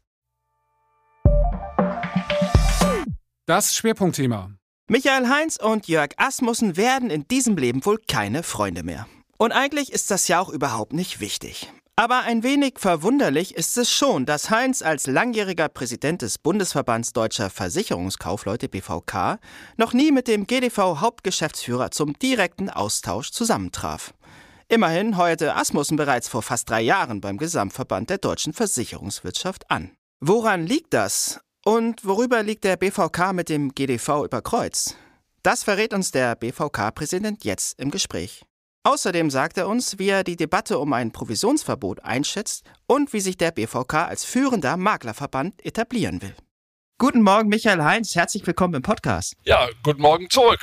[3.47, 4.51] Das Schwerpunktthema.
[4.89, 9.07] Michael Heinz und Jörg Asmussen werden in diesem Leben wohl keine Freunde mehr.
[9.39, 11.73] Und eigentlich ist das ja auch überhaupt nicht wichtig.
[11.95, 17.51] Aber ein wenig verwunderlich ist es schon, dass Heinz als langjähriger Präsident des Bundesverbands Deutscher
[17.51, 19.39] Versicherungskaufleute BVK
[19.77, 24.15] noch nie mit dem GDV-Hauptgeschäftsführer zum direkten Austausch zusammentraf.
[24.69, 29.91] Immerhin heuerte Asmussen bereits vor fast drei Jahren beim Gesamtverband der deutschen Versicherungswirtschaft an.
[30.19, 31.41] Woran liegt das?
[31.63, 34.97] Und worüber liegt der BVK mit dem GDV über Kreuz?
[35.43, 38.47] Das verrät uns der BVK-Präsident jetzt im Gespräch.
[38.85, 43.37] Außerdem sagt er uns, wie er die Debatte um ein Provisionsverbot einschätzt und wie sich
[43.37, 46.35] der BVK als führender Maklerverband etablieren will.
[46.99, 48.17] Guten Morgen, Michael Heinz.
[48.17, 49.37] Herzlich willkommen im Podcast.
[49.45, 50.59] Ja, guten Morgen zurück.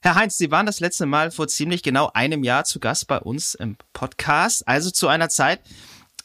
[0.00, 3.18] Herr Heinz, Sie waren das letzte Mal vor ziemlich genau einem Jahr zu Gast bei
[3.18, 5.60] uns im Podcast, also zu einer Zeit,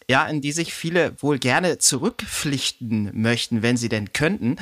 [0.07, 4.57] ja, in die sich viele wohl gerne zurückpflichten möchten, wenn sie denn könnten.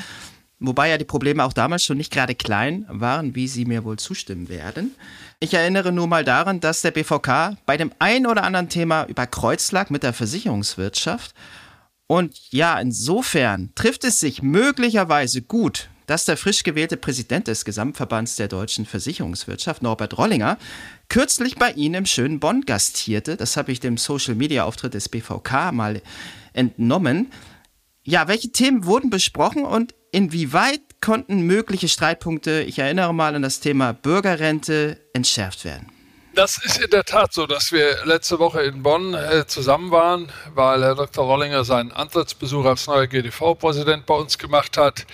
[0.63, 3.97] Wobei ja die Probleme auch damals schon nicht gerade klein waren, wie Sie mir wohl
[3.97, 4.95] zustimmen werden.
[5.39, 9.25] Ich erinnere nur mal daran, dass der BVK bei dem ein oder anderen Thema über
[9.25, 11.33] Kreuz lag mit der Versicherungswirtschaft.
[12.05, 18.35] Und ja, insofern trifft es sich möglicherweise gut, dass der frisch gewählte Präsident des Gesamtverbands
[18.35, 20.59] der deutschen Versicherungswirtschaft, Norbert Rollinger,
[21.09, 23.35] kürzlich bei Ihnen im schönen Bonn gastierte.
[23.35, 26.03] Das habe ich dem Social-Media-Auftritt des BVK mal
[26.53, 27.31] entnommen.
[28.03, 33.59] Ja, welche Themen wurden besprochen und inwieweit konnten mögliche Streitpunkte, ich erinnere mal an das
[33.59, 35.87] Thema Bürgerrente, entschärft werden?
[36.33, 40.31] Das ist in der Tat so, dass wir letzte Woche in Bonn äh, zusammen waren,
[40.53, 41.25] weil Herr Dr.
[41.25, 45.05] Rollinger seinen Antrittsbesuch als neuer GDV-Präsident bei uns gemacht hat.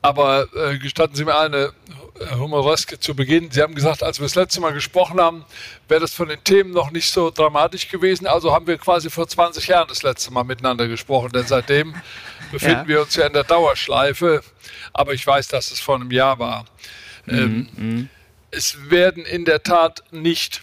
[0.00, 1.72] Aber äh, gestatten Sie mir eine
[2.20, 3.50] äh, Humoreske zu Beginn.
[3.50, 5.44] Sie haben gesagt, als wir das letzte Mal gesprochen haben,
[5.88, 8.26] wäre das von den Themen noch nicht so dramatisch gewesen.
[8.26, 11.94] Also haben wir quasi vor 20 Jahren das letzte Mal miteinander gesprochen, denn seitdem
[12.52, 12.88] befinden ja.
[12.88, 14.42] wir uns ja in der Dauerschleife.
[14.92, 16.66] Aber ich weiß, dass es vor einem Jahr war.
[17.26, 18.08] Mhm, ähm, mhm.
[18.50, 20.62] es werden in der Tat nicht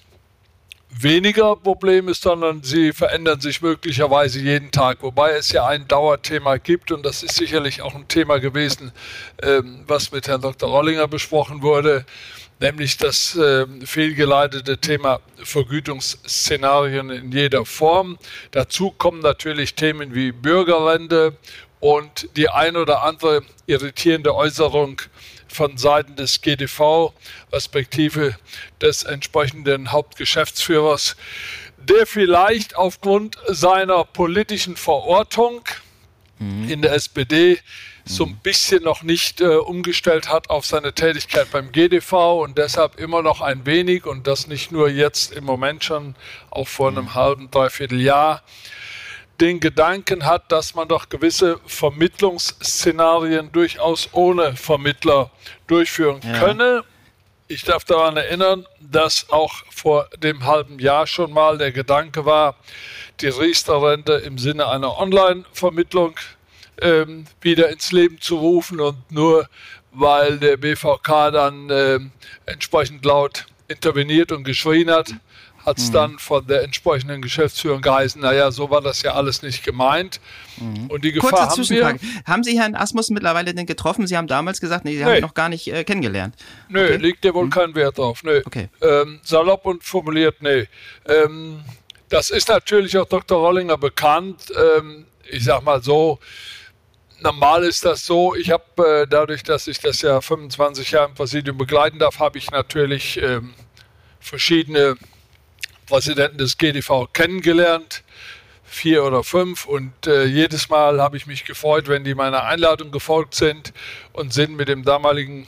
[1.00, 5.02] weniger Probleme, sondern sie verändern sich möglicherweise jeden Tag.
[5.02, 8.92] Wobei es ja ein Dauerthema gibt und das ist sicherlich auch ein Thema gewesen,
[9.42, 10.70] ähm, was mit Herrn Dr.
[10.70, 12.06] Rollinger besprochen wurde,
[12.60, 18.18] nämlich das äh, fehlgeleitete Thema Vergütungsszenarien in jeder Form.
[18.52, 21.38] Dazu kommen natürlich Themen wie Bürgerrente
[21.80, 25.02] und die ein oder andere irritierende Äußerung
[25.52, 27.14] von Seiten des GDV,
[27.52, 28.36] respektive
[28.82, 31.16] des entsprechenden Hauptgeschäftsführers,
[31.78, 35.62] der vielleicht aufgrund seiner politischen Verortung
[36.40, 36.70] mhm.
[36.70, 37.60] in der SPD
[38.04, 43.00] so ein bisschen noch nicht äh, umgestellt hat auf seine Tätigkeit beim GDV und deshalb
[43.00, 46.16] immer noch ein wenig und das nicht nur jetzt im Moment schon,
[46.50, 47.16] auch vor einem mhm.
[47.16, 48.42] halben, dreiviertel Jahr,
[49.42, 55.32] den Gedanken hat, dass man doch gewisse Vermittlungsszenarien durchaus ohne Vermittler
[55.66, 56.40] durchführen ja.
[56.40, 56.84] könne.
[57.48, 62.56] Ich darf daran erinnern, dass auch vor dem halben Jahr schon mal der Gedanke war,
[63.20, 66.16] die Riester-Rente im Sinne einer Online-Vermittlung
[66.80, 69.50] ähm, wieder ins Leben zu rufen und nur
[69.92, 72.00] weil der BVK dann äh,
[72.46, 75.14] entsprechend laut interveniert und geschrien hat,
[75.66, 75.94] hat es mhm.
[75.94, 80.20] dann von der entsprechenden Geschäftsführung geheißen, naja, so war das ja alles nicht gemeint.
[80.58, 80.88] Mhm.
[80.88, 82.24] Und die Gefahr Kurze haben wir.
[82.26, 84.08] Haben Sie Herrn Asmus mittlerweile denn getroffen?
[84.08, 85.04] Sie haben damals gesagt, nee, Sie nee.
[85.04, 86.36] haben ihn noch gar nicht äh, kennengelernt.
[86.70, 86.98] Nö, okay.
[86.98, 87.52] liegt ja wohl mhm.
[87.52, 88.24] kein Wert drauf.
[88.24, 88.42] Nö.
[88.46, 88.70] Okay.
[88.82, 90.68] Ähm, salopp und formuliert, nee.
[91.08, 91.62] Ähm,
[92.10, 93.40] das ist natürlich auch Dr.
[93.40, 94.52] Rollinger bekannt.
[94.78, 96.20] Ähm, ich sag mal so,
[97.22, 101.16] normal ist das so, ich habe äh, dadurch, dass ich das ja 25 Jahre im
[101.16, 103.54] Präsidium begleiten darf, habe ich natürlich ähm,
[104.20, 104.96] verschiedene
[105.88, 108.04] Präsidenten des GDV kennengelernt,
[108.64, 109.66] vier oder fünf.
[109.66, 113.74] Und äh, jedes Mal habe ich mich gefreut, wenn die meiner Einladung gefolgt sind
[114.14, 115.48] und sind mit dem damaligen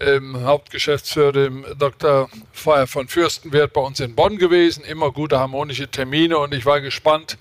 [0.00, 2.28] ähm, Hauptgeschäftsführer, dem Dr.
[2.52, 4.84] Feuer von Fürstenwert, bei uns in Bonn gewesen.
[4.84, 7.38] Immer gute harmonische Termine und ich war gespannt,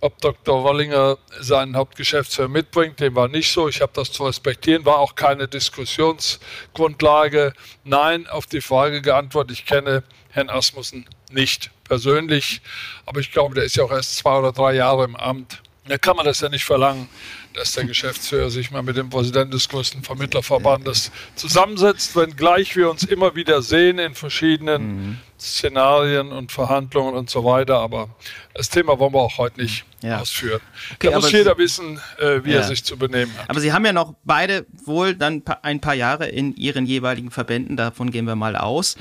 [0.00, 0.62] ob Dr.
[0.62, 3.00] Rollinger seinen Hauptgeschäftsführer mitbringt.
[3.00, 3.68] Dem war nicht so.
[3.68, 4.84] Ich habe das zu respektieren.
[4.84, 7.52] War auch keine Diskussionsgrundlage.
[7.82, 9.58] Nein, auf die Frage geantwortet.
[9.58, 12.60] Ich kenne Herrn Asmussen nicht persönlich,
[13.06, 15.62] aber ich glaube, der ist ja auch erst zwei oder drei Jahre im Amt.
[15.88, 17.08] Da kann man das ja nicht verlangen,
[17.54, 23.04] dass der Geschäftsführer sich mal mit dem Präsidenten des größten Vermittlerverbandes zusammensetzt, wenngleich wir uns
[23.04, 25.18] immer wieder sehen in verschiedenen mhm.
[25.40, 27.78] Szenarien und Verhandlungen und so weiter.
[27.78, 28.10] Aber
[28.54, 30.20] das Thema wollen wir auch heute nicht ja.
[30.20, 30.60] ausführen.
[30.94, 32.58] Okay, da muss jeder Sie, wissen, äh, wie ja.
[32.58, 33.48] er sich zu benehmen hat.
[33.48, 37.76] Aber Sie haben ja noch beide wohl dann ein paar Jahre in Ihren jeweiligen Verbänden,
[37.76, 38.96] davon gehen wir mal aus.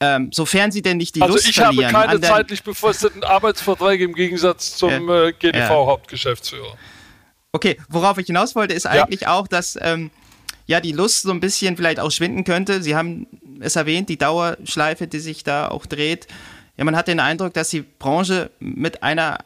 [0.00, 1.84] Ähm, sofern sie denn nicht die also Lust ich verlieren.
[1.84, 6.76] Also ich habe keine zeitlich befristeten Arbeitsverträge im Gegensatz zum äh, GDV-Hauptgeschäftsführer.
[7.52, 9.32] Okay, worauf ich hinaus wollte, ist eigentlich ja.
[9.32, 10.10] auch, dass ähm,
[10.66, 12.82] ja die Lust so ein bisschen vielleicht auch schwinden könnte.
[12.82, 13.28] Sie haben
[13.60, 16.26] es erwähnt, die Dauerschleife, die sich da auch dreht.
[16.76, 19.38] Ja, man hat den Eindruck, dass die Branche mit einer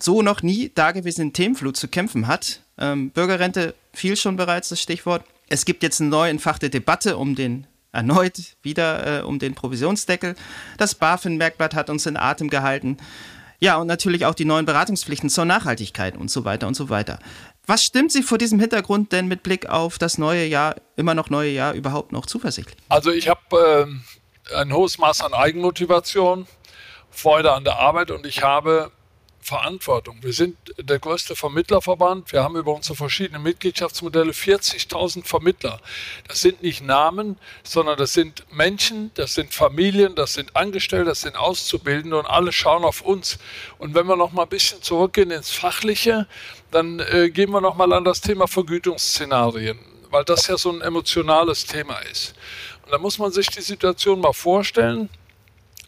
[0.00, 2.62] so noch nie dagewesenen Themenflut zu kämpfen hat.
[2.78, 5.24] Ähm, Bürgerrente fiel schon bereits das Stichwort.
[5.48, 7.66] Es gibt jetzt eine neu entfachte Debatte um den
[7.96, 10.36] erneut wieder äh, um den Provisionsdeckel.
[10.78, 12.98] Das BaFin-Merkblatt hat uns in Atem gehalten.
[13.58, 17.18] Ja, und natürlich auch die neuen Beratungspflichten zur Nachhaltigkeit und so weiter und so weiter.
[17.66, 21.30] Was stimmt Sie vor diesem Hintergrund denn mit Blick auf das neue Jahr, immer noch
[21.30, 22.76] neue Jahr, überhaupt noch zuversichtlich?
[22.88, 23.88] Also ich habe
[24.52, 26.46] äh, ein hohes Maß an Eigenmotivation,
[27.10, 28.92] Freude an der Arbeit und ich habe
[29.46, 30.18] Verantwortung.
[30.22, 32.32] Wir sind der größte Vermittlerverband.
[32.32, 35.80] Wir haben über unsere verschiedenen Mitgliedschaftsmodelle 40.000 Vermittler.
[36.26, 41.20] Das sind nicht Namen, sondern das sind Menschen, das sind Familien, das sind Angestellte, das
[41.20, 43.38] sind Auszubildende und alle schauen auf uns.
[43.78, 46.26] Und wenn wir noch mal ein bisschen zurückgehen ins Fachliche,
[46.72, 49.78] dann äh, gehen wir noch mal an das Thema Vergütungsszenarien,
[50.10, 52.34] weil das ja so ein emotionales Thema ist.
[52.84, 55.08] Und da muss man sich die Situation mal vorstellen.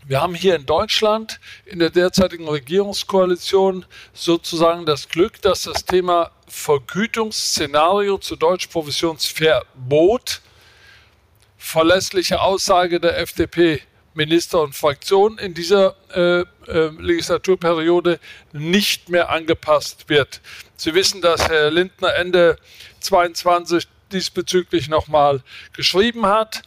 [0.08, 3.84] Wir haben hier in Deutschland in der derzeitigen Regierungskoalition
[4.14, 10.40] sozusagen das Glück, dass das Thema Vergütungsszenario zu Deutsch Provisionsverbot
[11.58, 13.82] verlässliche Aussage der FDP
[14.14, 18.18] Minister und Fraktion in dieser äh, äh, Legislaturperiode
[18.54, 20.40] nicht mehr angepasst wird.
[20.74, 22.56] Sie wissen, dass Herr Lindner Ende
[23.00, 25.42] 22 diesbezüglich nochmal
[25.74, 26.62] geschrieben hat.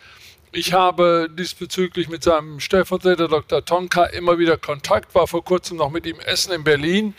[0.54, 3.64] Ich habe diesbezüglich mit seinem Stellvertreter Dr.
[3.64, 7.14] Tonka immer wieder Kontakt, war vor kurzem noch mit ihm essen in Berlin.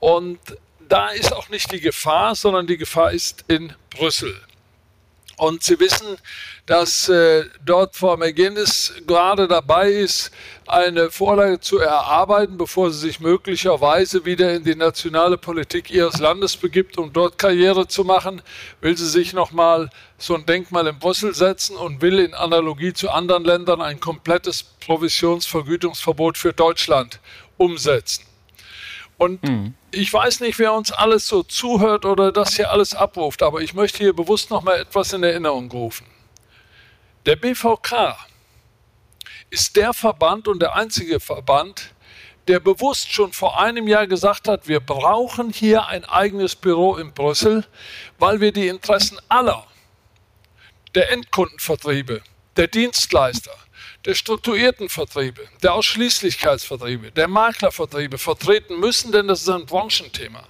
[0.00, 0.40] Und
[0.88, 4.34] da ist auch nicht die Gefahr, sondern die Gefahr ist in Brüssel.
[5.36, 6.18] Und Sie wissen,
[6.66, 10.30] dass äh, dort Frau McGuinness gerade dabei ist,
[10.66, 16.56] eine Vorlage zu erarbeiten, bevor sie sich möglicherweise wieder in die nationale Politik ihres Landes
[16.56, 18.42] begibt, um dort Karriere zu machen,
[18.80, 23.10] will sie sich nochmal so ein Denkmal in Brüssel setzen und will in Analogie zu
[23.10, 27.18] anderen Ländern ein komplettes Provisionsvergütungsverbot für Deutschland
[27.56, 28.31] umsetzen.
[29.18, 29.74] Und mhm.
[29.90, 33.74] ich weiß nicht, wer uns alles so zuhört oder das hier alles abruft, aber ich
[33.74, 36.06] möchte hier bewusst noch mal etwas in Erinnerung rufen.
[37.26, 38.16] Der BVK
[39.50, 41.94] ist der Verband und der einzige Verband,
[42.48, 47.12] der bewusst schon vor einem Jahr gesagt hat, wir brauchen hier ein eigenes Büro in
[47.12, 47.64] Brüssel,
[48.18, 49.66] weil wir die Interessen aller,
[50.94, 52.22] der Endkundenvertriebe,
[52.56, 53.52] der Dienstleister,
[54.04, 60.42] der strukturierten Vertriebe, der Ausschließlichkeitsvertriebe, der Maklervertriebe vertreten müssen, denn das ist ein Branchenthema.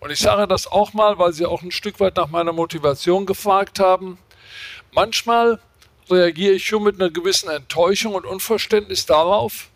[0.00, 3.26] Und ich sage das auch mal, weil Sie auch ein Stück weit nach meiner Motivation
[3.26, 4.18] gefragt haben.
[4.92, 5.60] Manchmal
[6.08, 9.68] reagiere ich schon mit einer gewissen Enttäuschung und Unverständnis darauf,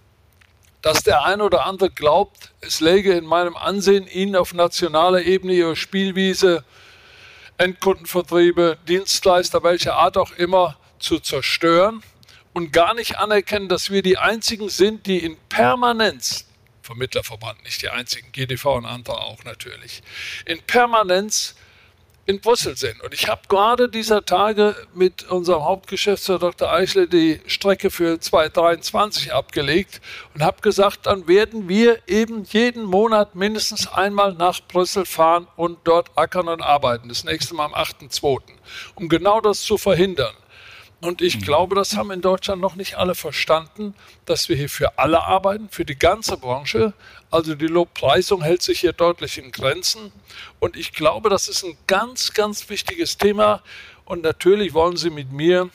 [0.80, 5.52] dass der ein oder andere glaubt, es läge in meinem Ansehen, Ihnen auf nationaler Ebene
[5.52, 6.64] Ihre Spielwiese,
[7.58, 12.02] Endkundenvertriebe, Dienstleister, welcher Art auch immer, zu zerstören
[12.52, 16.46] und gar nicht anerkennen, dass wir die einzigen sind, die in Permanenz,
[16.82, 20.02] Vermittlerverband nicht die einzigen, GDV und andere auch natürlich,
[20.46, 21.54] in Permanenz
[22.24, 23.00] in Brüssel sind.
[23.02, 26.72] Und ich habe gerade dieser Tage mit unserem Hauptgeschäftsführer Dr.
[26.72, 30.00] Eichler die Strecke für 2023 abgelegt
[30.34, 35.78] und habe gesagt, dann werden wir eben jeden Monat mindestens einmal nach Brüssel fahren und
[35.84, 37.08] dort ackern und arbeiten.
[37.08, 38.40] Das nächste Mal am 8.2.
[38.94, 40.34] Um genau das zu verhindern.
[41.02, 41.42] Und ich mhm.
[41.42, 43.94] glaube, das haben in Deutschland noch nicht alle verstanden,
[44.24, 46.92] dass wir hier für alle arbeiten, für die ganze Branche.
[47.28, 50.12] Also die Lobpreisung hält sich hier deutlich in Grenzen.
[50.60, 53.62] Und ich glaube, das ist ein ganz, ganz wichtiges Thema.
[54.04, 55.70] Und natürlich wollen Sie mit mir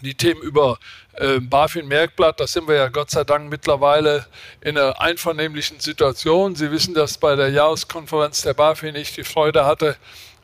[0.00, 0.78] die Themen über
[1.14, 4.26] äh, BaFin-Merkblatt, da sind wir ja Gott sei Dank mittlerweile
[4.62, 6.54] in einer einvernehmlichen Situation.
[6.54, 9.96] Sie wissen, dass bei der Jahreskonferenz der BaFin ich die Freude hatte,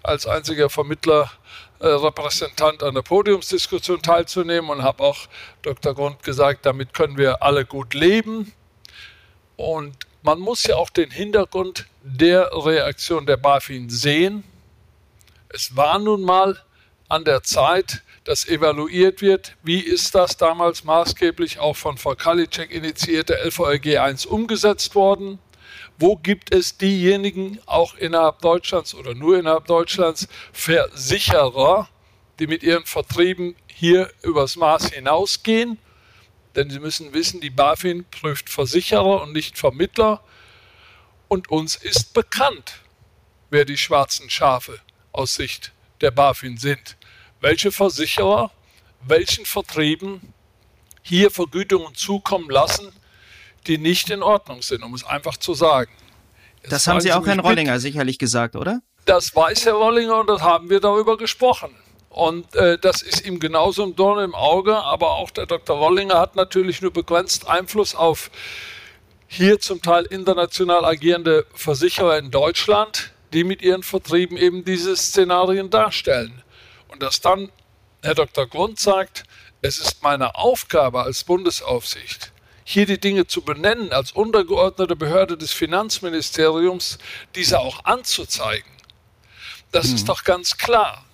[0.03, 1.31] als einziger Vermittler
[1.81, 5.27] Repräsentant an der Podiumsdiskussion teilzunehmen und habe auch
[5.63, 5.95] Dr.
[5.95, 8.53] Grund gesagt, damit können wir alle gut leben.
[9.57, 14.45] Und man muss ja auch den Hintergrund der Reaktion der BaFin sehen.
[15.49, 16.59] Es war nun mal
[17.09, 22.71] an der Zeit, dass evaluiert wird, wie ist das damals maßgeblich auch von Frau Kalitschek
[22.71, 25.39] initiierte LVRG 1 umgesetzt worden
[25.99, 31.89] wo gibt es diejenigen auch innerhalb Deutschlands oder nur innerhalb Deutschlands Versicherer,
[32.39, 35.79] die mit ihren Vertrieben hier übers Maß hinausgehen.
[36.57, 40.23] Denn Sie müssen wissen, die BaFin prüft Versicherer und nicht Vermittler.
[41.29, 42.81] Und uns ist bekannt,
[43.51, 44.81] wer die schwarzen Schafe
[45.13, 46.97] aus Sicht der BaFin sind.
[47.41, 48.51] Welche Versicherer
[49.07, 50.33] welchen Vertrieben
[51.03, 52.93] hier Vergütungen zukommen lassen,
[53.67, 55.91] die nicht in Ordnung sind, um es einfach zu sagen.
[56.63, 57.81] Jetzt das haben Sie auch Herrn Rollinger mit.
[57.81, 58.81] sicherlich gesagt, oder?
[59.05, 61.71] Das weiß Herr Rollinger und das haben wir darüber gesprochen.
[62.09, 65.77] Und äh, das ist ihm genauso ein Dorn im Auge, aber auch der Dr.
[65.77, 68.31] Rollinger hat natürlich nur begrenzt Einfluss auf
[69.27, 75.71] hier zum Teil international agierende Versicherer in Deutschland, die mit ihren Vertrieben eben diese Szenarien
[75.71, 76.41] darstellen.
[76.87, 77.51] Und dass dann
[78.03, 78.47] Herr Dr.
[78.47, 79.25] Grund sagt,
[79.61, 82.33] es ist meine Aufgabe als Bundesaufsicht,
[82.65, 86.99] hier die Dinge zu benennen, als untergeordnete Behörde des Finanzministeriums,
[87.35, 88.71] diese auch anzuzeigen.
[89.71, 89.95] Das mhm.
[89.97, 91.05] ist doch ganz klar.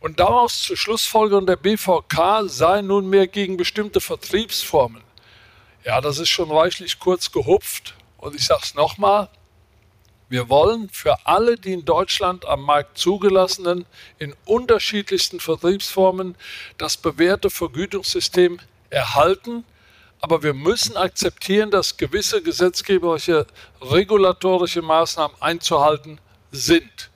[0.00, 5.02] Und daraus zur Schlussfolgerung der BVK sei nunmehr gegen bestimmte Vertriebsformen.
[5.84, 7.94] Ja, das ist schon reichlich kurz gehupft.
[8.18, 9.28] Und ich sage es nochmal,
[10.28, 13.84] wir wollen für alle die in Deutschland am Markt zugelassenen,
[14.18, 16.36] in unterschiedlichsten Vertriebsformen
[16.78, 18.58] das bewährte Vergütungssystem
[18.90, 19.64] erhalten
[20.26, 23.46] aber wir müssen akzeptieren, dass gewisse gesetzgeberische,
[23.80, 26.18] regulatorische Maßnahmen einzuhalten
[26.50, 27.10] sind.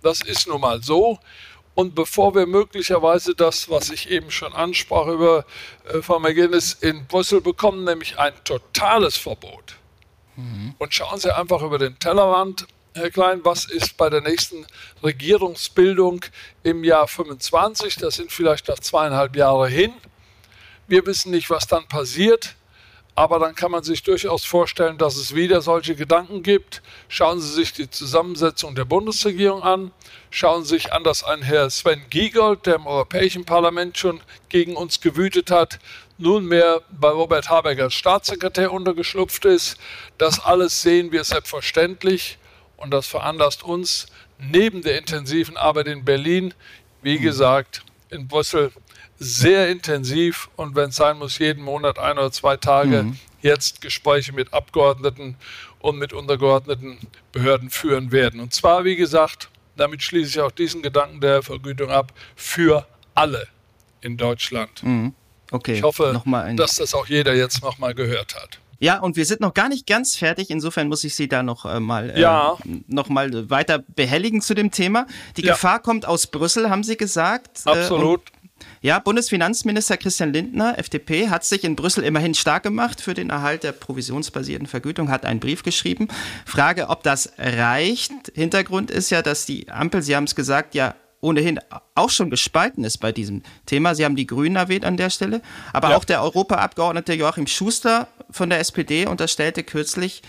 [0.00, 1.18] Das ist nun mal so.
[1.74, 5.44] Und bevor wir möglicherweise das, was ich eben schon ansprach über
[5.92, 9.74] äh, Frau McGuinness in Brüssel bekommen, nämlich ein totales Verbot.
[10.36, 10.74] Mhm.
[10.78, 14.64] Und schauen Sie einfach über den Tellerrand, Herr Klein, was ist bei der nächsten
[15.02, 16.24] Regierungsbildung
[16.62, 17.96] im Jahr 25?
[17.96, 19.92] Das sind vielleicht noch zweieinhalb Jahre hin.
[20.86, 22.56] Wir wissen nicht, was dann passiert,
[23.14, 26.82] aber dann kann man sich durchaus vorstellen, dass es wieder solche Gedanken gibt.
[27.08, 29.92] Schauen Sie sich die Zusammensetzung der Bundesregierung an.
[30.30, 34.76] Schauen Sie sich an, dass ein Herr Sven Giegold, der im Europäischen Parlament schon gegen
[34.76, 35.78] uns gewütet hat,
[36.18, 39.78] nunmehr bei Robert Habeck als Staatssekretär untergeschlupft ist.
[40.18, 42.38] Das alles sehen wir selbstverständlich
[42.76, 44.06] und das veranlasst uns,
[44.38, 46.52] neben der intensiven Arbeit in Berlin,
[47.00, 47.22] wie hm.
[47.22, 48.72] gesagt, in Brüssel
[49.24, 53.18] sehr intensiv und wenn es sein muss, jeden Monat ein oder zwei Tage mhm.
[53.42, 55.36] jetzt Gespräche mit Abgeordneten
[55.80, 56.98] und mit untergeordneten
[57.32, 58.40] Behörden führen werden.
[58.40, 63.48] Und zwar, wie gesagt, damit schließe ich auch diesen Gedanken der Vergütung ab, für alle
[64.00, 64.82] in Deutschland.
[64.82, 65.14] Mhm.
[65.50, 65.74] Okay.
[65.74, 66.22] Ich hoffe,
[66.56, 68.58] dass das auch jeder jetzt nochmal gehört hat.
[68.80, 70.50] Ja, und wir sind noch gar nicht ganz fertig.
[70.50, 72.58] Insofern muss ich Sie da noch äh, mal, äh, ja.
[72.86, 75.06] noch mal weiter behelligen zu dem Thema.
[75.36, 75.52] Die ja.
[75.52, 77.62] Gefahr kommt aus Brüssel, haben Sie gesagt.
[77.66, 78.20] Äh, Absolut.
[78.28, 78.32] Äh,
[78.84, 83.62] ja, Bundesfinanzminister Christian Lindner, FDP, hat sich in Brüssel immerhin stark gemacht für den Erhalt
[83.62, 86.08] der provisionsbasierten Vergütung, hat einen Brief geschrieben.
[86.44, 88.12] Frage, ob das reicht.
[88.34, 91.60] Hintergrund ist ja, dass die Ampel, Sie haben es gesagt, ja ohnehin
[91.94, 93.94] auch schon gespalten ist bei diesem Thema.
[93.94, 95.40] Sie haben die Grünen erwähnt an der Stelle,
[95.72, 95.96] aber ja.
[95.96, 100.20] auch der Europaabgeordnete Joachim Schuster von der SPD unterstellte kürzlich,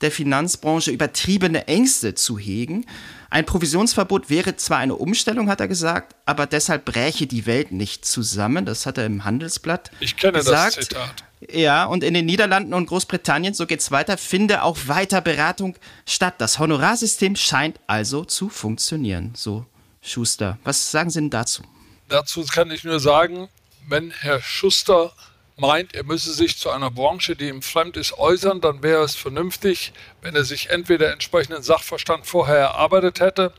[0.00, 2.86] der Finanzbranche übertriebene Ängste zu hegen.
[3.30, 8.04] Ein Provisionsverbot wäre zwar eine Umstellung, hat er gesagt, aber deshalb bräche die Welt nicht
[8.04, 8.64] zusammen.
[8.64, 10.76] Das hat er im Handelsblatt ich kenne gesagt.
[10.76, 11.24] Das Zitat.
[11.50, 15.76] Ja, und in den Niederlanden und Großbritannien, so geht es weiter, finde auch weiter Beratung
[16.06, 16.34] statt.
[16.38, 19.32] Das Honorarsystem scheint also zu funktionieren.
[19.34, 19.66] So
[20.00, 20.58] Schuster.
[20.64, 21.62] Was sagen Sie denn dazu?
[22.08, 23.48] Dazu kann ich nur sagen,
[23.88, 25.12] wenn Herr Schuster
[25.56, 29.14] meint, er müsse sich zu einer Branche, die ihm fremd ist, äußern, dann wäre es
[29.14, 29.92] vernünftig,
[30.22, 33.52] wenn er sich entweder entsprechenden Sachverstand vorher erarbeitet hätte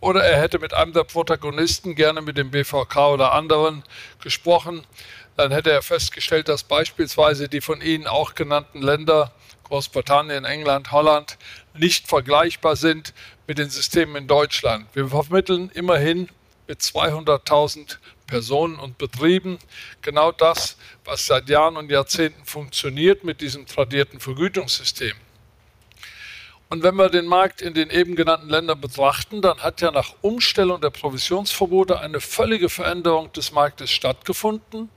[0.00, 3.82] oder er hätte mit einem der Protagonisten, gerne mit dem BVK oder anderen,
[4.22, 4.86] gesprochen.
[5.36, 9.32] Dann hätte er festgestellt, dass beispielsweise die von Ihnen auch genannten Länder,
[9.64, 11.38] Großbritannien, England, Holland,
[11.74, 13.14] nicht vergleichbar sind
[13.46, 14.86] mit den Systemen in Deutschland.
[14.94, 16.28] Wir vermitteln immerhin
[16.66, 17.98] mit 200.000
[18.30, 19.58] Personen und Betrieben
[20.00, 25.12] genau das, was seit Jahren und Jahrzehnten funktioniert mit diesem tradierten Vergütungssystem.
[26.70, 30.14] Und wenn wir den Markt in den eben genannten Ländern betrachten, dann hat ja nach
[30.22, 34.88] Umstellung der Provisionsverbote eine völlige Veränderung des Marktes stattgefunden.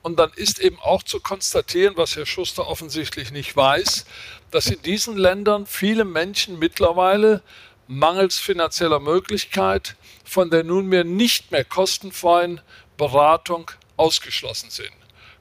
[0.00, 4.06] Und dann ist eben auch zu konstatieren, was Herr Schuster offensichtlich nicht weiß,
[4.50, 7.42] dass in diesen Ländern viele Menschen mittlerweile
[7.90, 12.60] mangels finanzieller Möglichkeit von der nunmehr nicht mehr kostenfreien
[12.96, 14.92] Beratung ausgeschlossen sind.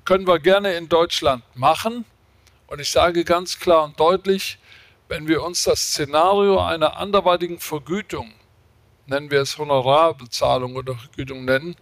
[0.04, 2.06] Können wir gerne in Deutschland machen.
[2.66, 4.58] Und ich sage ganz klar und deutlich,
[5.08, 8.34] wenn wir uns das Szenario einer anderweitigen Vergütung,
[9.06, 11.76] nennen wir es Honorarbezahlung oder Vergütung nennen,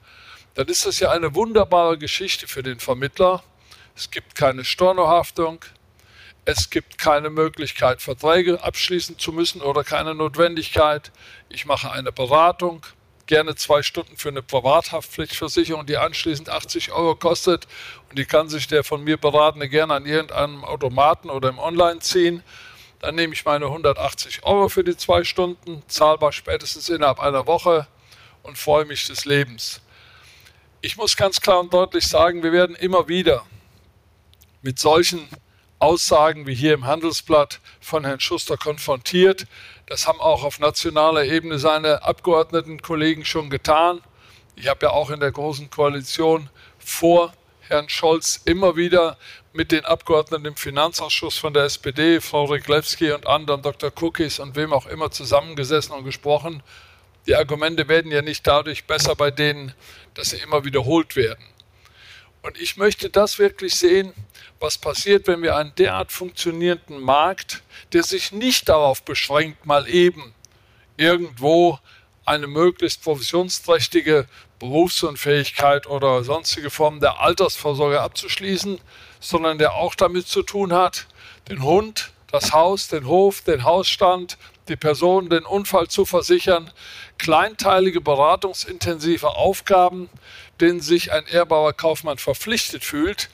[0.56, 3.42] dann ist das ja eine wunderbare Geschichte für den Vermittler.
[3.96, 5.64] Es gibt keine Stornohaftung,
[6.48, 11.12] es gibt keine Möglichkeit, Verträge abschließen zu müssen oder keine Notwendigkeit.
[11.50, 12.86] Ich mache eine Beratung,
[13.26, 17.68] gerne zwei Stunden für eine Privathaftpflichtversicherung, die anschließend 80 Euro kostet.
[18.10, 22.00] Und die kann sich der von mir Beratende gerne an irgendeinem Automaten oder im Online
[22.00, 22.42] ziehen.
[23.02, 27.88] Dann nehme ich meine 180 Euro für die zwei Stunden, zahlbar spätestens innerhalb einer Woche
[28.44, 29.82] und freue mich des Lebens.
[30.80, 33.46] Ich muss ganz klar und deutlich sagen, wir werden immer wieder
[34.62, 35.28] mit solchen
[35.80, 39.46] Aussagen wie hier im Handelsblatt von Herrn Schuster konfrontiert.
[39.86, 44.02] Das haben auch auf nationaler Ebene seine Abgeordnetenkollegen schon getan.
[44.56, 46.50] Ich habe ja auch in der Großen Koalition
[46.80, 49.18] vor Herrn Scholz immer wieder
[49.54, 53.92] mit den Abgeordneten im Finanzausschuss von der SPD, Frau Riglewski und anderen, Dr.
[54.02, 56.64] Cookies und wem auch immer zusammengesessen und gesprochen.
[57.28, 59.74] Die Argumente werden ja nicht dadurch besser bei denen,
[60.14, 61.44] dass sie immer wiederholt werden.
[62.48, 64.14] Und ich möchte das wirklich sehen,
[64.62, 70.34] was passiert, wenn wir einen derart funktionierenden Markt, der sich nicht darauf beschränkt, mal eben
[70.96, 71.78] irgendwo
[72.24, 74.30] eine möglichst provisionsträchtige
[74.60, 78.80] Berufsunfähigkeit oder sonstige Formen der Altersvorsorge abzuschließen,
[79.20, 81.06] sondern der auch damit zu tun hat,
[81.50, 84.38] den Hund, das Haus, den Hof, den Hausstand,
[84.70, 86.72] die Person, den Unfall zu versichern,
[87.18, 90.10] kleinteilige beratungsintensive Aufgaben,
[90.60, 93.30] denen sich ein ehrbarer Kaufmann verpflichtet fühlt,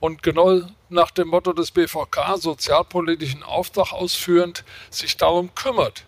[0.00, 6.04] und genau nach dem Motto des BVK, sozialpolitischen Auftrag ausführend, sich darum kümmert.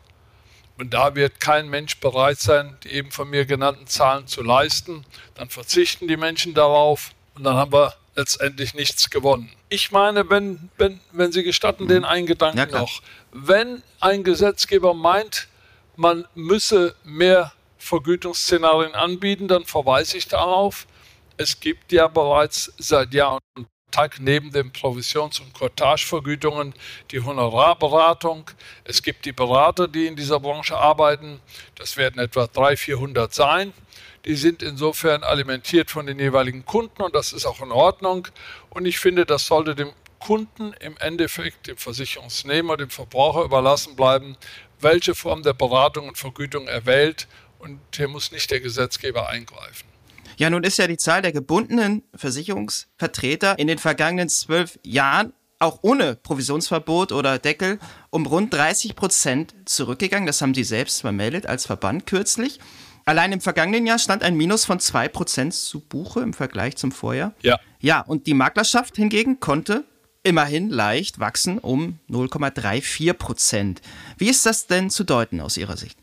[0.79, 5.05] Und da wird kein Mensch bereit sein, die eben von mir genannten Zahlen zu leisten.
[5.35, 9.51] Dann verzichten die Menschen darauf und dann haben wir letztendlich nichts gewonnen.
[9.71, 13.03] Ich meine, wenn, wenn, wenn Sie gestatten, den einen Gedanken ja, noch.
[13.33, 15.49] Wenn ein Gesetzgeber meint,
[15.97, 20.87] man müsse mehr Vergütungsszenarien anbieten, dann verweise ich darauf,
[21.37, 26.75] es gibt ja bereits seit Jahr und Tag neben den Provisions- und Cortagevergütungen
[27.11, 28.51] die Honorarberatung.
[28.85, 31.41] Es gibt die Berater, die in dieser Branche arbeiten.
[31.75, 33.73] Das werden etwa 300, 400 sein.
[34.25, 38.29] Die sind insofern alimentiert von den jeweiligen Kunden und das ist auch in Ordnung.
[38.69, 44.37] Und ich finde, das sollte dem Kunden im Endeffekt, dem Versicherungsnehmer, dem Verbraucher überlassen bleiben,
[44.81, 47.27] welche Form der Beratung und Vergütung er wählt.
[47.59, 49.87] Und hier muss nicht der Gesetzgeber eingreifen.
[50.37, 55.81] Ja, nun ist ja die Zahl der gebundenen Versicherungsvertreter in den vergangenen zwölf Jahren auch
[55.83, 57.81] ohne Provisionsverbot oder Deckel
[58.11, 60.27] um rund 30 Prozent zurückgegangen.
[60.27, 62.61] Das haben Sie selbst vermeldet als Verband kürzlich.
[63.05, 66.93] Allein im vergangenen Jahr stand ein Minus von 2 Prozent zu Buche im Vergleich zum
[66.93, 67.35] Vorjahr.
[67.43, 67.59] Ja.
[67.81, 69.85] Ja, und die Maklerschaft hingegen konnte
[70.23, 73.81] immerhin leicht wachsen um 0,34 Prozent.
[74.19, 75.99] Wie ist das denn zu deuten aus Ihrer Sicht?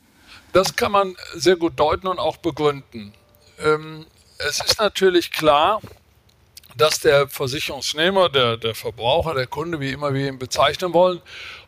[0.56, 3.14] Das kann man sehr gut deuten und auch begründen.
[3.60, 4.06] Ähm,
[4.38, 5.82] es ist natürlich klar,
[6.76, 11.22] dass der Versicherungsnehmer, der, der Verbraucher, der Kunde, wie immer wir ihn bezeichnen wollen,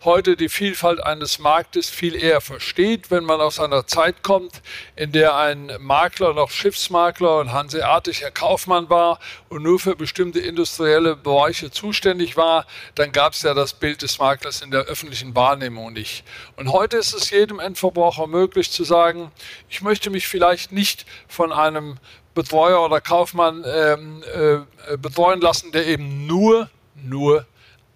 [0.04, 4.62] heute die Vielfalt eines Marktes viel eher versteht, wenn man aus einer Zeit kommt,
[4.96, 11.16] in der ein Makler noch Schiffsmakler und hanseatischer Kaufmann war und nur für bestimmte industrielle
[11.16, 15.94] Bereiche zuständig war, dann gab es ja das Bild des Maklers in der öffentlichen Wahrnehmung
[15.94, 16.26] nicht.
[16.58, 19.32] Und heute ist es jedem Endverbraucher möglich zu sagen,
[19.70, 21.98] ich möchte mich vielleicht nicht von einem
[22.38, 27.48] Betreuer oder Kaufmann ähm, äh, betreuen lassen, der eben nur, nur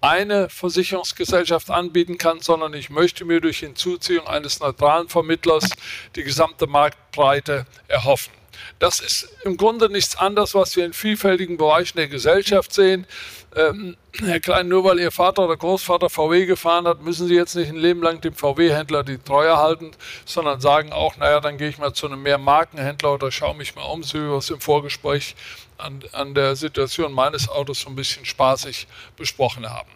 [0.01, 5.69] eine Versicherungsgesellschaft anbieten kann, sondern ich möchte mir durch Hinzuziehung eines neutralen Vermittlers
[6.15, 8.33] die gesamte Marktbreite erhoffen.
[8.79, 13.05] Das ist im Grunde nichts anderes, was wir in vielfältigen Bereichen der Gesellschaft sehen.
[13.53, 17.55] Ähm, Herr Klein, nur weil Ihr Vater oder Großvater VW gefahren hat, müssen Sie jetzt
[17.55, 19.91] nicht ein Leben lang dem VW-Händler die Treue halten,
[20.25, 23.83] sondern sagen auch, naja, dann gehe ich mal zu einem Mehrmarkenhändler oder schaue mich mal
[23.83, 25.35] um, so wie wir es im Vorgespräch
[25.77, 28.87] an, an der Situation meines Autos so ein bisschen spaßig
[29.17, 29.89] besprochen haben.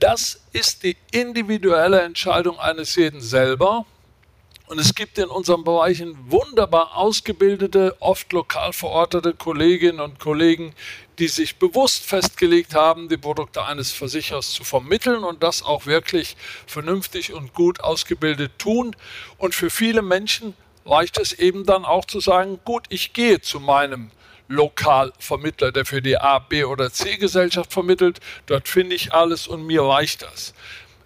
[0.00, 3.86] Das ist die individuelle Entscheidung eines jeden selber.
[4.66, 10.74] Und es gibt in unseren Bereichen wunderbar ausgebildete, oft lokal verortete Kolleginnen und Kollegen,
[11.18, 16.36] die sich bewusst festgelegt haben, die Produkte eines Versicherers zu vermitteln und das auch wirklich
[16.66, 18.94] vernünftig und gut ausgebildet tun.
[19.38, 20.54] Und für viele Menschen
[20.84, 24.10] reicht es eben dann auch zu sagen, gut, ich gehe zu meinem
[24.48, 28.20] Lokalvermittler, der für die A, B oder C Gesellschaft vermittelt.
[28.46, 30.54] Dort finde ich alles und mir reicht das.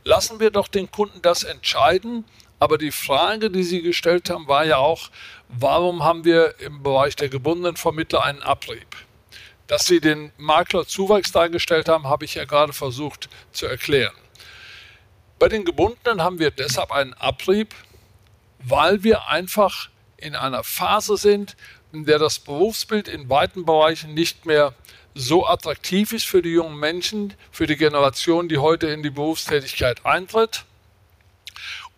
[0.04, 2.24] Lassen wir doch den Kunden das entscheiden
[2.60, 5.08] aber die Frage, die Sie gestellt haben, war ja auch,
[5.48, 8.86] warum haben wir im Bereich der gebundenen Vermittler einen Abrieb?
[9.70, 14.12] Dass Sie den Maklerzuwachs dargestellt haben, habe ich ja gerade versucht zu erklären.
[15.38, 17.72] Bei den gebundenen haben wir deshalb einen Abrieb,
[18.58, 21.56] weil wir einfach in einer Phase sind,
[21.92, 24.74] in der das Berufsbild in weiten Bereichen nicht mehr
[25.14, 30.04] so attraktiv ist für die jungen Menschen, für die Generation, die heute in die Berufstätigkeit
[30.04, 30.64] eintritt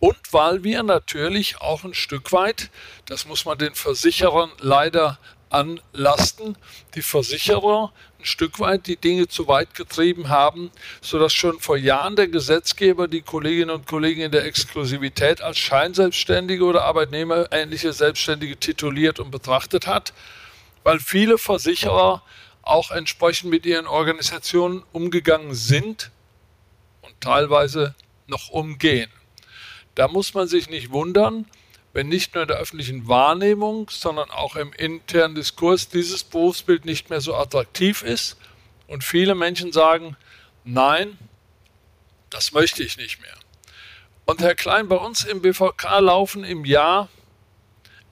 [0.02, 2.70] und weil wir natürlich auch ein Stück weit,
[3.06, 5.16] das muss man den Versicherern leider
[5.52, 6.56] anlasten,
[6.94, 12.16] die Versicherer ein Stück weit die Dinge zu weit getrieben haben, sodass schon vor Jahren
[12.16, 19.18] der Gesetzgeber die Kolleginnen und Kollegen in der Exklusivität als Scheinselbstständige oder Arbeitnehmerähnliche Selbstständige tituliert
[19.18, 20.12] und betrachtet hat,
[20.84, 22.22] weil viele Versicherer
[22.62, 26.10] auch entsprechend mit ihren Organisationen umgegangen sind
[27.02, 27.94] und teilweise
[28.28, 29.10] noch umgehen.
[29.94, 31.46] Da muss man sich nicht wundern,
[31.92, 37.10] wenn nicht nur in der öffentlichen Wahrnehmung, sondern auch im internen Diskurs dieses Berufsbild nicht
[37.10, 38.36] mehr so attraktiv ist
[38.86, 40.16] und viele Menschen sagen,
[40.64, 41.18] nein,
[42.30, 43.34] das möchte ich nicht mehr.
[44.24, 47.08] Und Herr Klein, bei uns im BVK laufen im Jahr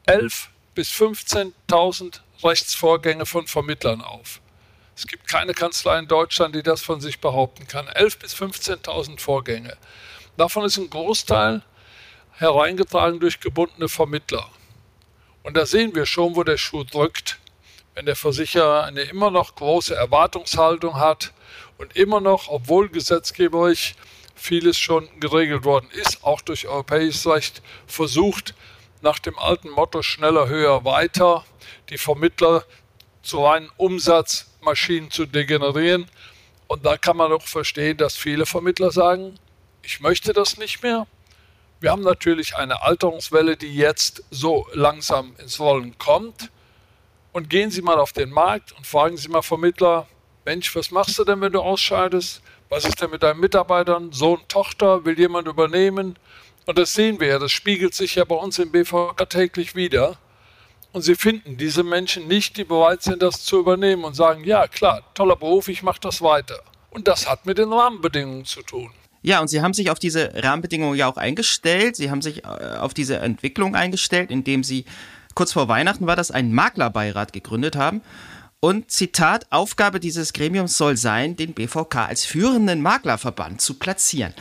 [0.06, 4.40] 11.000 bis 15.000 Rechtsvorgänge von Vermittlern auf.
[4.96, 7.88] Es gibt keine Kanzlei in Deutschland, die das von sich behaupten kann.
[7.88, 9.76] 11.000 bis 15.000 Vorgänge.
[10.36, 11.62] Davon ist ein Großteil
[12.40, 14.48] hereingetragen durch gebundene Vermittler.
[15.42, 17.38] Und da sehen wir schon, wo der Schuh drückt.
[17.94, 21.34] Wenn der Versicherer eine immer noch große Erwartungshaltung hat
[21.76, 23.94] und immer noch, obwohl gesetzgeberisch
[24.34, 28.54] vieles schon geregelt worden ist, auch durch europäisches Recht, versucht,
[29.02, 31.44] nach dem alten Motto schneller, höher, weiter,
[31.90, 32.64] die Vermittler
[33.22, 36.06] zu reinen Umsatzmaschinen zu degenerieren.
[36.68, 39.38] Und da kann man auch verstehen, dass viele Vermittler sagen,
[39.82, 41.06] ich möchte das nicht mehr,
[41.80, 46.50] wir haben natürlich eine Alterungswelle, die jetzt so langsam ins Rollen kommt.
[47.32, 50.06] Und gehen Sie mal auf den Markt und fragen Sie mal Vermittler,
[50.44, 52.42] Mensch, was machst du denn, wenn du ausscheidest?
[52.68, 54.12] Was ist denn mit deinen Mitarbeitern?
[54.12, 56.18] Sohn, Tochter, will jemand übernehmen?
[56.66, 60.18] Und das sehen wir ja, das spiegelt sich ja bei uns im BVK täglich wieder.
[60.92, 64.66] Und Sie finden diese Menschen nicht, die bereit sind, das zu übernehmen und sagen, ja
[64.66, 66.60] klar, toller Beruf, ich mache das weiter.
[66.90, 68.92] Und das hat mit den Rahmenbedingungen zu tun.
[69.22, 71.96] Ja, und Sie haben sich auf diese Rahmenbedingungen ja auch eingestellt.
[71.96, 74.84] Sie haben sich äh, auf diese Entwicklung eingestellt, indem Sie
[75.34, 78.02] kurz vor Weihnachten war das ein Maklerbeirat gegründet haben.
[78.60, 84.34] Und Zitat, Aufgabe dieses Gremiums soll sein, den BVK als führenden Maklerverband zu platzieren.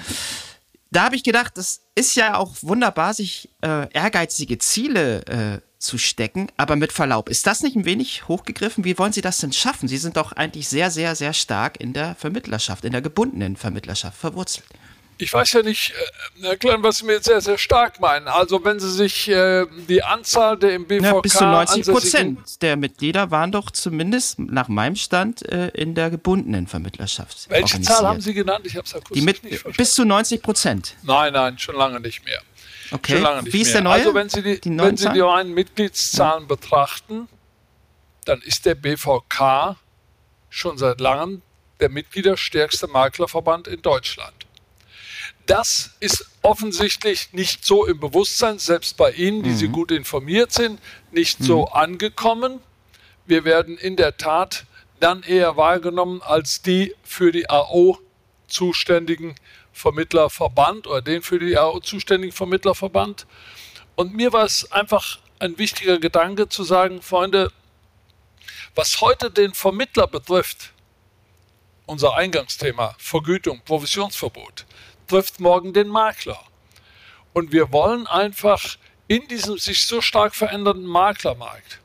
[0.92, 5.98] Da habe ich gedacht, das ist ja auch wunderbar, sich äh, ehrgeizige Ziele äh, zu
[5.98, 6.50] stecken.
[6.58, 8.84] Aber mit Verlaub, ist das nicht ein wenig hochgegriffen?
[8.84, 9.88] Wie wollen Sie das denn schaffen?
[9.88, 14.18] Sie sind doch eigentlich sehr, sehr, sehr stark in der Vermittlerschaft, in der gebundenen Vermittlerschaft
[14.18, 14.66] verwurzelt.
[15.22, 18.30] Ich weiß ja nicht, äh, Herr Klein, was Sie mir jetzt sehr, sehr stark meinen.
[18.30, 21.02] Also wenn Sie sich äh, die Anzahl der im BVK...
[21.02, 25.94] Na, bis zu 90 Prozent der Mitglieder waren doch zumindest nach meinem Stand äh, in
[25.94, 28.66] der gebundenen Vermittlerschaft Welche Zahl haben Sie genannt?
[28.66, 29.78] Ich habe es akustisch mit, nicht verstanden.
[29.78, 30.96] Bis zu 90 Prozent.
[31.04, 32.42] Nein, nein, schon lange nicht mehr.
[32.92, 33.94] Okay, schon lange nicht wie ist der neue?
[33.94, 36.48] Also wenn Sie die, die wenn Sie die reinen Mitgliedszahlen ja.
[36.48, 37.28] betrachten,
[38.26, 39.78] dann ist der BVK
[40.50, 41.42] schon seit langem
[41.80, 44.34] der mitgliederstärkste Maklerverband in Deutschland.
[45.46, 49.56] Das ist offensichtlich nicht so im Bewusstsein, selbst bei Ihnen, die mhm.
[49.56, 50.80] Sie gut informiert sind,
[51.12, 51.46] nicht mhm.
[51.46, 52.60] so angekommen.
[53.26, 54.66] Wir werden in der Tat
[55.00, 57.98] dann eher wahrgenommen als die für die AO
[58.48, 59.36] zuständigen
[59.80, 63.26] Vermittlerverband oder den für die AO zuständigen Vermittlerverband.
[63.96, 67.52] Und mir war es einfach ein wichtiger Gedanke zu sagen, Freunde,
[68.76, 70.74] was heute den Vermittler betrifft,
[71.86, 74.66] unser Eingangsthema, Vergütung, Provisionsverbot,
[75.08, 76.44] trifft morgen den Makler.
[77.34, 78.78] Und wir wollen einfach
[79.08, 81.80] in diesem sich so stark verändernden Maklermarkt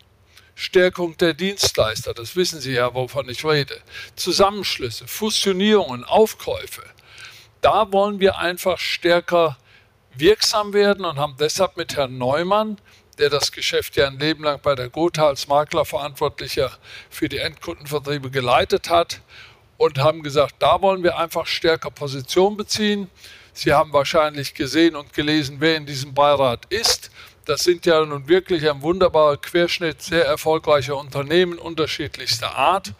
[0.56, 3.80] Stärkung der Dienstleister, das wissen Sie ja, wovon ich rede,
[4.14, 6.84] Zusammenschlüsse, Fusionierungen, Aufkäufe,
[7.64, 9.56] da wollen wir einfach stärker
[10.14, 12.78] wirksam werden und haben deshalb mit Herrn Neumann,
[13.18, 16.70] der das Geschäft ja ein Leben lang bei der Gotha als Maklerverantwortlicher
[17.08, 19.20] für die Endkundenvertriebe geleitet hat,
[19.76, 23.10] und haben gesagt, da wollen wir einfach stärker Position beziehen.
[23.52, 27.10] Sie haben wahrscheinlich gesehen und gelesen, wer in diesem Beirat ist.
[27.44, 32.94] Das sind ja nun wirklich ein wunderbarer Querschnitt sehr erfolgreicher Unternehmen unterschiedlichster Art.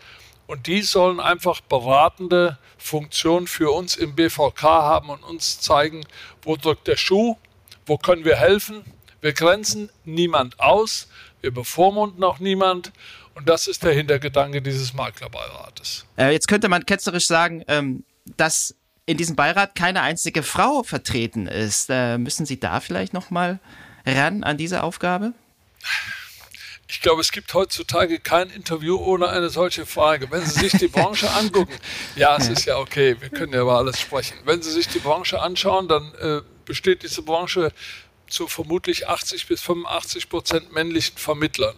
[0.47, 6.05] Und die sollen einfach beratende Funktion für uns im BVK haben und uns zeigen,
[6.43, 7.37] wo drückt der Schuh,
[7.87, 8.85] wo können wir helfen.
[9.21, 11.09] Wir grenzen niemand aus,
[11.41, 12.93] wir bevormunden auch niemand
[13.35, 16.05] und das ist der Hintergedanke dieses Maklerbeirates.
[16.19, 18.05] Äh, jetzt könnte man ketzerisch sagen, ähm,
[18.37, 18.75] dass
[19.07, 21.89] in diesem Beirat keine einzige Frau vertreten ist.
[21.91, 23.61] Äh, müssen Sie da vielleicht noch mal
[24.07, 25.33] ran an diese Aufgabe?
[26.87, 30.31] Ich glaube, es gibt heutzutage kein Interview ohne eine solche Frage.
[30.31, 31.75] Wenn Sie sich die Branche angucken,
[32.15, 34.37] ja, es ist ja okay, wir können ja über alles sprechen.
[34.45, 37.73] Wenn Sie sich die Branche anschauen, dann äh, besteht diese Branche
[38.29, 41.77] zu vermutlich 80 bis 85 Prozent männlichen Vermittlern.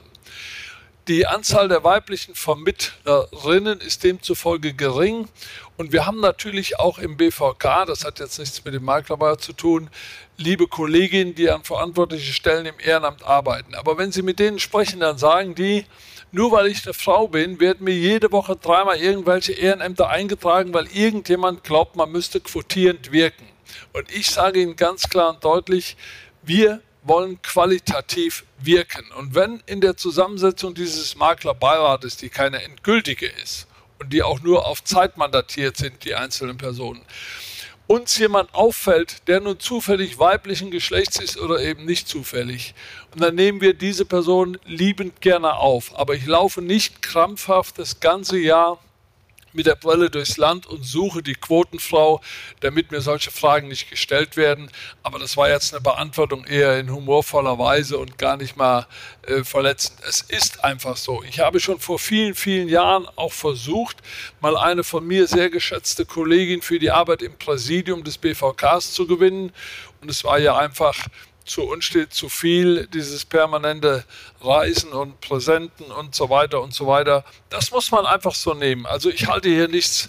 [1.08, 5.28] Die Anzahl der weiblichen Vermittlerinnen ist demzufolge gering.
[5.76, 9.52] Und wir haben natürlich auch im BVK, das hat jetzt nichts mit dem Maklerbeirat zu
[9.52, 9.88] tun,
[10.36, 13.76] liebe Kolleginnen, die an verantwortlichen Stellen im Ehrenamt arbeiten.
[13.76, 15.86] Aber wenn Sie mit denen sprechen, dann sagen die,
[16.32, 20.88] nur weil ich eine Frau bin, werden mir jede Woche dreimal irgendwelche Ehrenämter eingetragen, weil
[20.92, 23.46] irgendjemand glaubt, man müsste quotierend wirken.
[23.92, 25.96] Und ich sage Ihnen ganz klar und deutlich,
[26.42, 29.04] wir wollen qualitativ wirken.
[29.12, 33.66] Und wenn in der Zusammensetzung dieses Maklerbeirates, die keine endgültige ist
[33.98, 37.02] und die auch nur auf Zeit mandatiert sind, die einzelnen Personen,
[37.86, 42.74] uns jemand auffällt, der nun zufällig weiblichen Geschlechts ist oder eben nicht zufällig,
[43.12, 45.96] und dann nehmen wir diese Person liebend gerne auf.
[45.98, 48.78] Aber ich laufe nicht krampfhaft das ganze Jahr
[49.56, 52.20] mit der Brille durchs Land und suche die Quotenfrau,
[52.60, 54.70] damit mir solche Fragen nicht gestellt werden.
[55.02, 58.86] Aber das war jetzt eine Beantwortung eher in humorvoller Weise und gar nicht mal
[59.26, 59.98] äh, verletzend.
[60.06, 61.22] Es ist einfach so.
[61.22, 63.96] Ich habe schon vor vielen, vielen Jahren auch versucht,
[64.40, 69.06] mal eine von mir sehr geschätzte Kollegin für die Arbeit im Präsidium des BVKs zu
[69.06, 69.52] gewinnen.
[70.02, 71.08] Und es war ja einfach
[71.46, 74.04] zu uns steht zu viel, dieses permanente
[74.40, 77.24] Reisen und Präsenten und so weiter und so weiter.
[77.48, 78.86] Das muss man einfach so nehmen.
[78.86, 80.08] Also ich halte hier nichts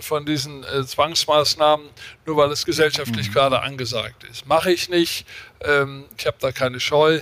[0.00, 1.88] von diesen äh, Zwangsmaßnahmen,
[2.26, 3.32] nur weil es gesellschaftlich mhm.
[3.32, 4.46] gerade angesagt ist.
[4.46, 5.26] Mache ich nicht.
[5.60, 7.20] Ähm, ich habe da keine Scheu.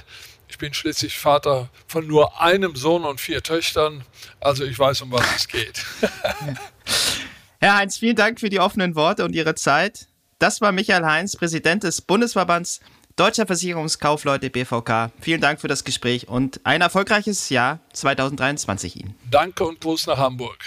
[0.49, 4.05] Ich bin schließlich Vater von nur einem Sohn und vier Töchtern.
[4.41, 5.85] Also ich weiß, um was es geht.
[7.61, 10.07] Herr Heinz, vielen Dank für die offenen Worte und Ihre Zeit.
[10.39, 12.81] Das war Michael Heinz, Präsident des Bundesverbands
[13.17, 19.15] Deutscher Versicherungskaufleute BVK, vielen Dank für das Gespräch und ein erfolgreiches Jahr 2023 Ihnen.
[19.31, 20.59] Danke und Gruß nach Hamburg.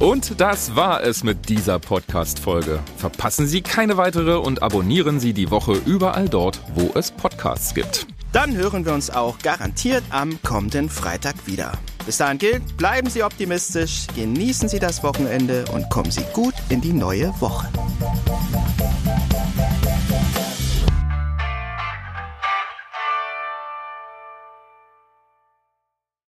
[0.00, 2.80] Und das war es mit dieser Podcast-Folge.
[2.96, 8.08] Verpassen Sie keine weitere und abonnieren Sie die Woche überall dort, wo es Podcasts gibt.
[8.32, 11.78] Dann hören wir uns auch garantiert am kommenden Freitag wieder.
[12.04, 16.80] Bis dahin gilt, bleiben Sie optimistisch, genießen Sie das Wochenende und kommen Sie gut in
[16.80, 17.68] die neue Woche.